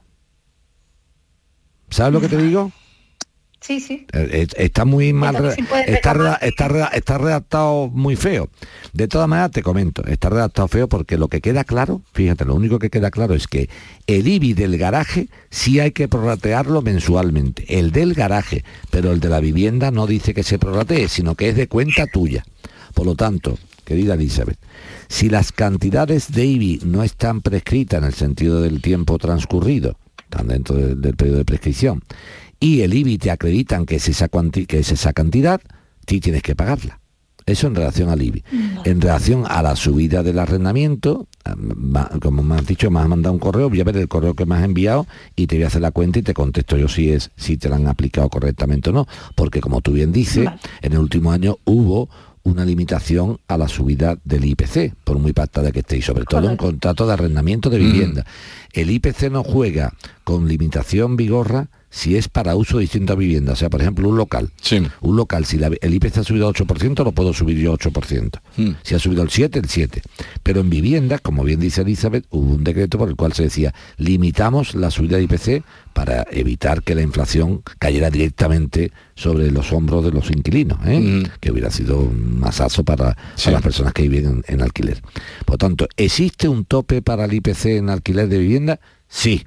[1.89, 2.73] ¿Sabes lo que te digo?
[3.61, 4.05] Sí, sí.
[4.13, 5.35] Eh, eh, está muy mal,
[5.85, 8.49] está, está, redactado muy feo.
[8.93, 12.55] De todas maneras, te comento, está redactado feo porque lo que queda claro, fíjate, lo
[12.55, 13.69] único que queda claro es que
[14.07, 19.29] el IBI del garaje sí hay que prorratearlo mensualmente, el del garaje, pero el de
[19.29, 22.45] la vivienda no dice que se prorratee, sino que es de cuenta tuya.
[22.93, 24.57] Por lo tanto, querida Elizabeth,
[25.09, 30.47] si las cantidades de IBI no están prescritas en el sentido del tiempo transcurrido, están
[30.47, 32.03] dentro del periodo de prescripción,
[32.59, 35.61] y el IBI te acreditan que es esa, que es esa cantidad,
[36.05, 36.99] tú tienes que pagarla.
[37.45, 38.43] Eso en relación al IBI.
[38.83, 41.27] En relación a la subida del arrendamiento,
[42.21, 44.45] como me has dicho, me has mandado un correo, voy a ver el correo que
[44.45, 47.09] me has enviado y te voy a hacer la cuenta y te contesto yo si
[47.09, 49.07] es si te la han aplicado correctamente o no.
[49.33, 50.47] Porque como tú bien dices,
[50.81, 52.09] en el último año hubo
[52.43, 56.47] una limitación a la subida del IPC, por muy pactada que esté, y sobre todo
[56.47, 58.25] un contrato de arrendamiento de vivienda.
[58.73, 59.93] El IPC no juega
[60.23, 63.53] con limitación vigorra si es para uso de distintas viviendas.
[63.53, 64.51] O sea, por ejemplo, un local.
[65.01, 68.39] Un local, si el IPC ha subido al 8%, lo puedo subir yo 8%.
[68.57, 68.71] Hmm.
[68.83, 70.01] Si ha subido al 7, el 7.
[70.43, 73.73] Pero en viviendas, como bien dice Elizabeth, hubo un decreto por el cual se decía,
[73.97, 75.63] limitamos la subida de IPC
[75.93, 80.99] para evitar que la inflación cayera directamente sobre los hombros de los inquilinos, ¿eh?
[80.99, 81.39] hmm.
[81.39, 85.01] que hubiera sido un masazo para, las personas que viven en, en alquiler.
[85.45, 88.79] Por tanto, ¿existe un tope para el IPC en alquiler de vivienda?
[89.07, 89.43] Sí.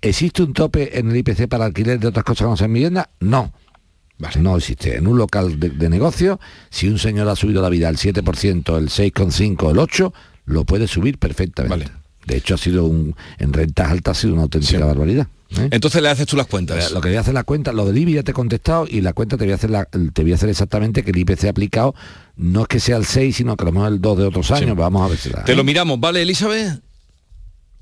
[0.00, 3.10] ¿Existe un tope en el IPC para alquiler de otras cosas que no sean vivienda?
[3.20, 3.52] No.
[4.38, 4.96] No existe.
[4.96, 6.40] En un local de, negocio,
[6.70, 10.12] si un señor ha subido la vida al 7%, el 6,5, el 8,
[10.46, 11.92] lo puede subir perfectamente.
[12.26, 15.28] De hecho, ha sido un, en rentas altas ha sido una auténtica barbaridad.
[15.56, 15.68] ¿eh?
[15.70, 16.90] Entonces le haces tú las cuentas.
[16.90, 19.00] Lo que voy a hacer la cuenta, lo del IBI ya te he contestado y
[19.00, 19.70] la cuenta te voy a hacer
[20.12, 21.94] te voy a hacer exactamente que el IPC aplicado
[22.36, 24.76] no es que sea el 6, sino que lo mejor el 2 de otros años.
[24.76, 25.44] Vamos a ver si la.
[25.44, 26.82] Te lo miramos, ¿vale, Elizabeth?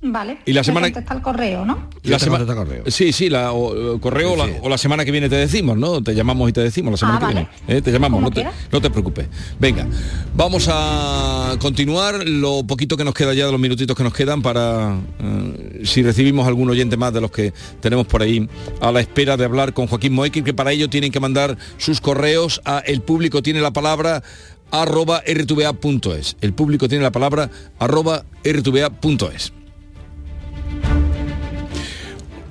[0.03, 0.39] Vale.
[0.45, 1.89] Y la semana está el correo, ¿no?
[2.03, 2.85] La semana correo.
[2.89, 6.03] Sí, sí, la o, correo O, la, semana que viene te decimos, ¿no?
[6.03, 7.49] Te llamamos y te decimos la semana ah, que viene.
[7.67, 7.81] ¿eh?
[7.81, 9.27] Te llamamos, no te, no te, preocupes.
[9.59, 9.87] Venga,
[10.35, 14.43] vamos a continuar lo poquito que nos queda ya de los minutitos que nos quedan
[14.43, 18.47] para eh, si recibimos algún oyente más de los que tenemos por ahí
[18.81, 22.03] a la espera de hablar con Joaquín Moequín, que para ello tienen que mandar sus
[22.03, 24.23] correos a el público tiene la palabra
[24.71, 26.37] arroba rtva.es.
[26.43, 29.53] El público tiene la palabra arroba rtva.es.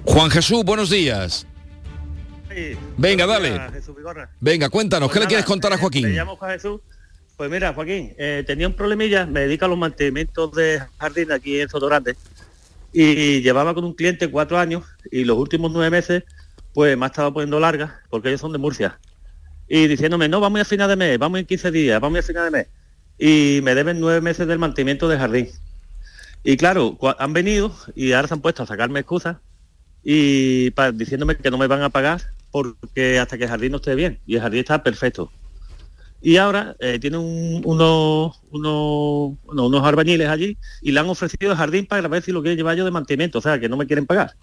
[0.06, 1.46] Juan Jesús, buenos días.
[2.98, 3.60] Venga, dale.
[4.40, 6.04] Venga, cuéntanos, ¿qué le pues quieres contar a Joaquín?
[6.04, 6.82] Me llamo Juan Jesús.
[7.36, 11.60] Pues mira, Joaquín, eh, tenía un problemilla, me dedico a los mantenimientos de jardín aquí
[11.60, 12.16] en Sotogrande
[12.94, 16.24] y llevaba con un cliente cuatro años y los últimos nueve meses
[16.74, 19.00] pues me ha estado poniendo largas porque ellos son de Murcia.
[19.68, 22.46] y diciéndome, no, vamos a final de mes, vamos en 15 días, vamos a final
[22.46, 22.68] de mes.
[23.18, 25.50] Y me deben nueve meses del mantenimiento del jardín.
[26.44, 29.38] Y claro, han venido y ahora se han puesto a sacarme excusas
[30.08, 33.78] y pa- diciéndome que no me van a pagar porque hasta que el jardín no
[33.78, 34.20] esté bien.
[34.28, 35.32] Y el jardín está perfecto.
[36.22, 41.52] Y ahora eh, tiene un- unos, unos, bueno, unos albañiles allí y le han ofrecido
[41.52, 43.78] el jardín para ver si lo quieren llevar yo de mantenimiento, o sea, que no
[43.78, 44.36] me quieren pagar.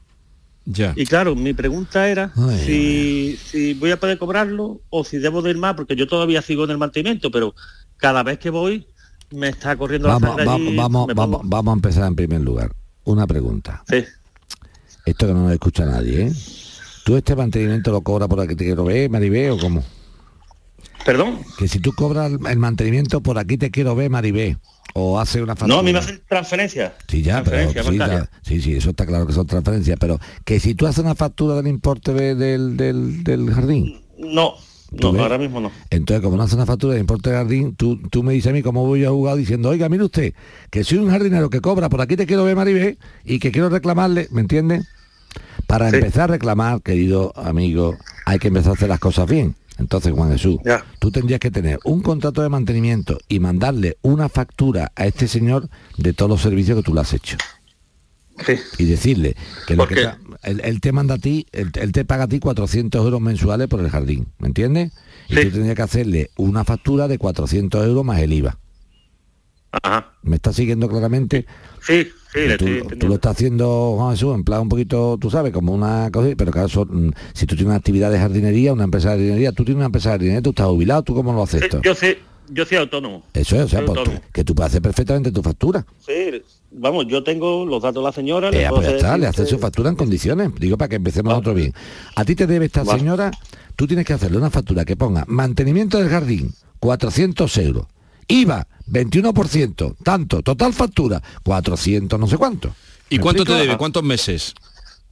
[0.65, 0.93] Ya.
[0.97, 2.33] Y claro, mi pregunta era
[2.65, 6.43] si, si voy a poder cobrarlo o si debo de ir más, porque yo todavía
[6.43, 7.55] sigo en el mantenimiento, pero
[7.97, 8.87] cada vez que voy
[9.31, 12.43] me está corriendo la Vamos, sangre vamos, allí, vamos, vamos, vamos a empezar en primer
[12.43, 12.71] lugar.
[13.05, 13.83] Una pregunta.
[13.89, 14.05] Sí.
[15.05, 16.33] Esto que no nos escucha nadie, ¿eh?
[17.05, 19.83] ¿Tú este mantenimiento lo cobras por aquí te quiero ver, Maribé, o cómo?
[21.05, 21.41] ¿Perdón?
[21.59, 24.57] Que si tú cobras el mantenimiento por aquí te quiero ver, Maribé,
[24.95, 25.75] o hace una factura.
[25.75, 26.93] No, a mí me hacen transferencias.
[27.09, 30.61] Sí, ya, pero transferencia sí, sí, sí, eso está claro que son transferencias, pero que
[30.61, 35.13] si tú haces una factura del importe de- del, del, del jardín, No, ¿Tú no,
[35.13, 35.23] ves?
[35.23, 35.71] ahora mismo no.
[35.91, 38.53] entonces como no haces una factura del importe del jardín, tú, tú me dices a
[38.53, 40.35] mí cómo voy a jugar diciendo, oiga, mire usted,
[40.71, 43.69] que soy un jardinero que cobra, por aquí te quiero ver, Maribé, y que quiero
[43.69, 44.87] reclamarle, ¿me entiendes?
[45.67, 49.55] Para empezar a reclamar, querido amigo, hay que empezar a hacer las cosas bien.
[49.79, 50.59] Entonces, Juan Jesús,
[50.99, 55.69] tú tendrías que tener un contrato de mantenimiento y mandarle una factura a este señor
[55.97, 57.37] de todos los servicios que tú le has hecho.
[58.79, 59.37] Y decirle
[59.67, 62.29] que lo que te- él, él te manda a ti, él, él te paga a
[62.29, 64.93] ti 400 euros mensuales por el jardín, ¿me entiendes?
[65.29, 68.59] Y tú tendrías que hacerle una factura de 400 euros más el IVA.
[70.23, 71.47] ¿Me estás siguiendo claramente?
[71.81, 73.09] Sí, sí, le tú, estoy tú entendiendo.
[73.09, 76.53] lo estás haciendo, Juan Jesús, en plan un poquito, tú sabes, como una cosa, pero
[76.53, 79.65] claro, son, mm, si tú tienes una actividad de jardinería, una empresa de jardinería, tú
[79.65, 81.81] tienes una empresa de jardinería, tú estás jubilado, ¿tú cómo lo haces esto?
[81.83, 82.19] Yo sé,
[82.53, 83.23] yo soy autónomo.
[83.35, 84.21] Eso es, o sea, pues, autónomo.
[84.33, 85.85] que tú puedes hacer perfectamente tu factura.
[86.07, 88.51] Sí, vamos, yo tengo los datos de la señora.
[88.51, 90.51] le Eh, pues ya está, le haces su factura en condiciones.
[90.59, 91.75] Digo para que empecemos nosotros bien.
[92.15, 93.31] A ti te debe esta señora,
[93.77, 97.87] tú tienes que hacerle una factura que ponga mantenimiento del jardín, 400 euros.
[98.29, 102.75] IVA, 21%, tanto, total factura, 400 no sé cuánto.
[103.11, 103.77] ¿Y ¿Me cuánto te debe?
[103.77, 104.55] ¿Cuántos meses?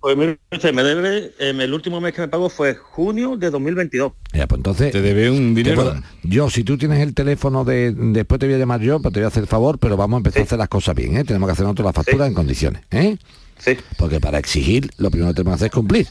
[0.01, 3.51] Pues mire usted, me debe, eh, el último mes que me pagó fue junio de
[3.51, 4.13] 2022.
[4.33, 4.93] Ya, pues entonces...
[4.93, 5.77] Te debe un dinero.
[5.77, 7.93] puedo- yo, si tú tienes el teléfono de...
[7.95, 10.17] Después te voy a llamar yo, pues te voy a hacer el favor, pero vamos
[10.17, 11.25] a empezar a hacer las cosas bien, ¿eh?
[11.25, 13.17] Tenemos que hacer nosotros la factura en condiciones, ¿eh?
[13.59, 13.77] Sí.
[13.99, 16.07] Porque para exigir, lo primero que tenemos que hacer es cumplir,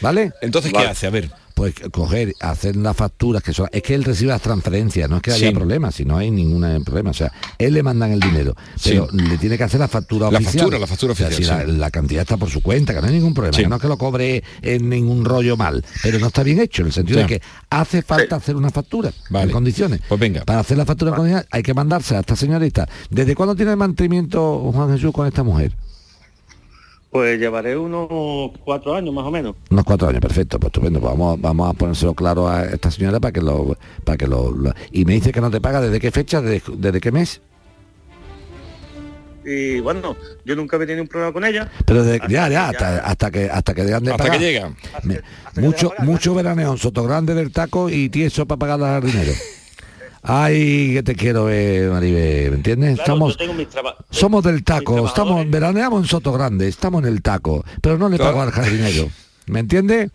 [0.00, 0.32] ¿vale?
[0.40, 1.06] Entonces, ¿qué hace?
[1.06, 1.30] A ver.
[1.54, 3.68] Pues coger, hacer las facturas que son...
[3.70, 5.54] Es que él recibe las transferencias, no es que haya Sí.
[5.54, 7.10] problema, si no hay ningún eh, problema.
[7.10, 10.38] O sea, él le mandan el dinero, pero le tiene que hacer la factura La
[10.38, 10.54] oficial.
[10.64, 11.72] factura, la factura O sea, oficial, si sí.
[11.72, 13.82] la, la cantidad está por su cuenta, que no hay ningún problema, que no es
[13.82, 17.20] que lo cobre en ningún rollo mal, pero no está bien hecho, en el sentido
[17.20, 19.44] de que hace falta hacer una factura Vale.
[19.46, 20.00] en condiciones.
[20.08, 20.44] Pues venga.
[20.44, 22.88] Para hacer la factura en condiciones hay que mandarse a esta señorita.
[23.10, 25.72] ¿Desde cuándo tiene el mantenimiento Juan Jesús con esta mujer?
[27.14, 28.08] Pues llevaré unos
[28.64, 29.54] cuatro años más o menos.
[29.70, 30.98] Unos cuatro años, perfecto, pues estupendo.
[30.98, 34.50] Pues vamos, vamos a ponérselo claro a esta señora para que lo, para que lo,
[34.50, 37.40] lo- y me dice que no te paga desde qué fecha, desde, desde qué mes.
[39.44, 41.70] Y bueno, yo nunca había tenido un problema con ella.
[41.86, 44.38] Pero ya, ya, hasta, hasta que hasta que dejan de Hasta pagar.
[44.40, 44.74] que llega.
[45.04, 45.20] Me-
[45.62, 49.32] mucho, mucho veraneo en Sotogrande del taco y tieso para pagar al jardinero.
[50.26, 52.94] Ay, que te quiero ver, Maribel, ¿me entiendes?
[52.94, 57.08] Claro, Estamos, yo tengo mis traba- somos del taco, estamos, veraneamos en Sotogrande, estamos en
[57.08, 59.10] el taco, pero no le pago al jardinero.
[59.46, 60.10] ¿Me entiendes?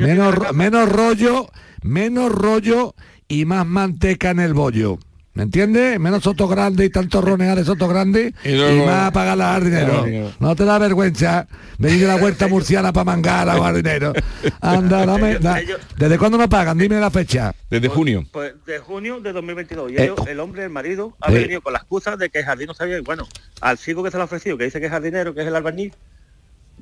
[0.00, 1.46] Menos, ro- menos rollo,
[1.82, 2.94] menos rollo
[3.28, 4.98] y más manteca en el bollo.
[5.32, 5.98] ¿Me entiendes?
[6.00, 9.40] Menos soto grande y tanto ronear de soto grande y, Y luego- más pagar al
[9.40, 10.02] jardinero.
[10.04, 10.32] Claro.
[10.40, 11.46] No te da vergüenza
[11.78, 14.12] venir de la huerta murciana para mangar a jardinero.
[14.60, 15.60] Anda, dame, da-
[15.96, 16.76] ¿Desde cuándo no pagan?
[16.78, 17.54] Dime la fecha.
[17.70, 18.24] Desde junio.
[18.32, 19.92] Pues de junio de 2022.
[19.92, 21.34] Y Eh, ellos- el hombre, el marido, ha eh.
[21.34, 22.98] venido con la excusa de que el jardín no sabía.
[22.98, 23.26] Y bueno,
[23.60, 25.54] al chico que se lo ha ofrecido, que dice que es jardinero, que es el
[25.54, 25.94] albañil,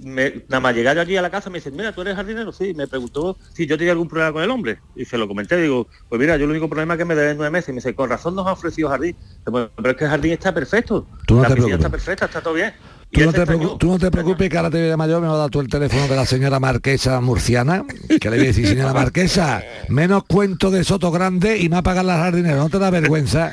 [0.03, 2.53] me, nada más llegar yo allí a la casa me dice, mira, tú eres jardinero,
[2.53, 4.79] sí, me preguntó si yo tenía algún problema con el hombre.
[4.97, 7.37] Y se lo comenté, digo, pues mira, yo el único problema es que me deben
[7.37, 7.69] nueve meses.
[7.69, 9.17] Y me dice, con razón nos ha ofrecido jardín.
[9.47, 11.07] Digo, pero es que el jardín está perfecto.
[11.27, 11.85] Tú no la te piscina preocupes.
[11.87, 12.73] está perfecta, está todo bien.
[13.11, 13.63] Tú no, te extrañó.
[13.63, 15.39] preocu- tú no te preocupes que ahora te voy a llamar yo, me va a
[15.39, 17.85] dar tú el teléfono de la señora Marquesa Murciana,
[18.21, 22.05] que le voy a decir, señora Marquesa, menos cuento de Soto Grande y más pagar
[22.05, 23.53] las jardineras, ¿no te da vergüenza?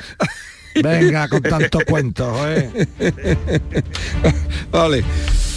[0.82, 2.86] Venga, con tantos cuentos, ¿eh?
[4.70, 5.02] Vale.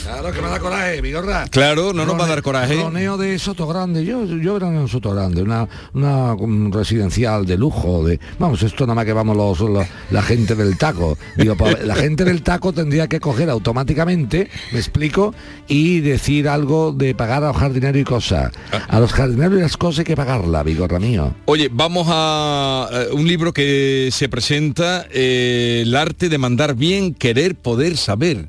[0.09, 1.45] Claro que me da coraje, Vigorra.
[1.51, 2.75] Claro, no nos va a dar coraje.
[2.81, 7.57] Roneo de Soto Grande, yo, yo veraneo en Soto Grande, una, una um, residencial de
[7.57, 11.15] lujo, de vamos, esto nada más que vamos los, los- la gente del taco.
[11.37, 15.33] Digo, pues, la gente del taco tendría que coger automáticamente, me explico,
[15.67, 18.51] y decir algo de pagar a los jardineros y cosas.
[18.87, 21.35] A los jardineros y las cosas hay que pagarla, Vigorra mío.
[21.45, 27.13] Oye, vamos a eh, un libro que se presenta, eh, El arte de mandar bien,
[27.13, 28.47] querer, poder, saber.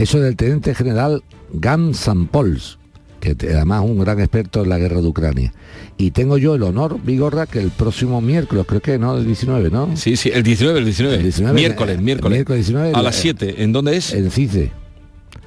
[0.00, 1.22] Eso del teniente general
[1.52, 2.78] Gam San Pols.
[3.20, 5.52] que además un gran experto en la guerra de Ucrania.
[5.98, 9.68] Y tengo yo el honor, Vigorra, que el próximo miércoles, creo que no, el 19,
[9.70, 9.94] ¿no?
[9.94, 11.16] Sí, sí, el 19, el 19.
[11.16, 12.32] El 19, miércoles, el- miércoles.
[12.32, 13.62] el miércoles 19, a las 7.
[13.62, 14.14] ¿En dónde es?
[14.14, 14.72] En CICE.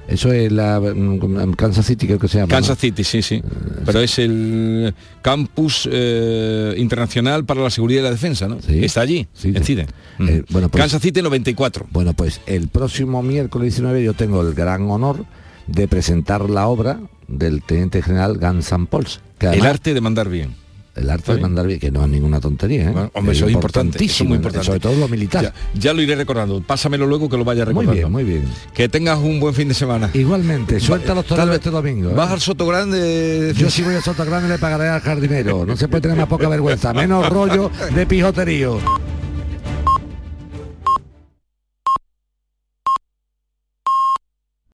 [0.08, 2.48] Eso es la mm, Kansas City, creo que se llama.
[2.48, 2.56] ¿no?
[2.56, 3.42] Kansas City, sí, sí.
[3.86, 8.58] Pero es el campus eh, internacional para la seguridad y la defensa, ¿no?
[8.68, 9.88] Está allí, en CIDE.
[10.20, 11.88] Eh, bueno, pues- Kansas City 94.
[11.92, 15.26] Bueno, pues el próximo miércoles 19 yo tengo el gran honor
[15.68, 19.22] de presentar la obra del teniente general Gansan Pols.
[19.40, 20.63] Que El arte de mandar bien.
[20.96, 23.10] El arte de mandar bien, que no es ninguna tontería, ¿eh?
[23.14, 24.04] Hombre, eso es importante.
[24.04, 24.66] Eso es muy importante.
[24.66, 25.44] Sobre todo lo militar.
[25.44, 26.62] Ya, ya lo iré recordando.
[26.62, 27.94] Pásamelo luego que lo vaya Muy recordando.
[27.94, 28.44] bien, muy bien.
[28.74, 30.10] Que tengas un buen fin de semana.
[30.14, 32.12] Igualmente, suelta los toreros este domingo.
[32.12, 32.14] ¿eh?
[32.14, 33.54] ¿Vas al Soto Grande?
[33.58, 35.66] Yo si voy a Soto Grande le pagaré al jardinero.
[35.66, 36.94] No se puede tener más poca vergüenza.
[36.94, 38.80] Menos rollo de pijoterío.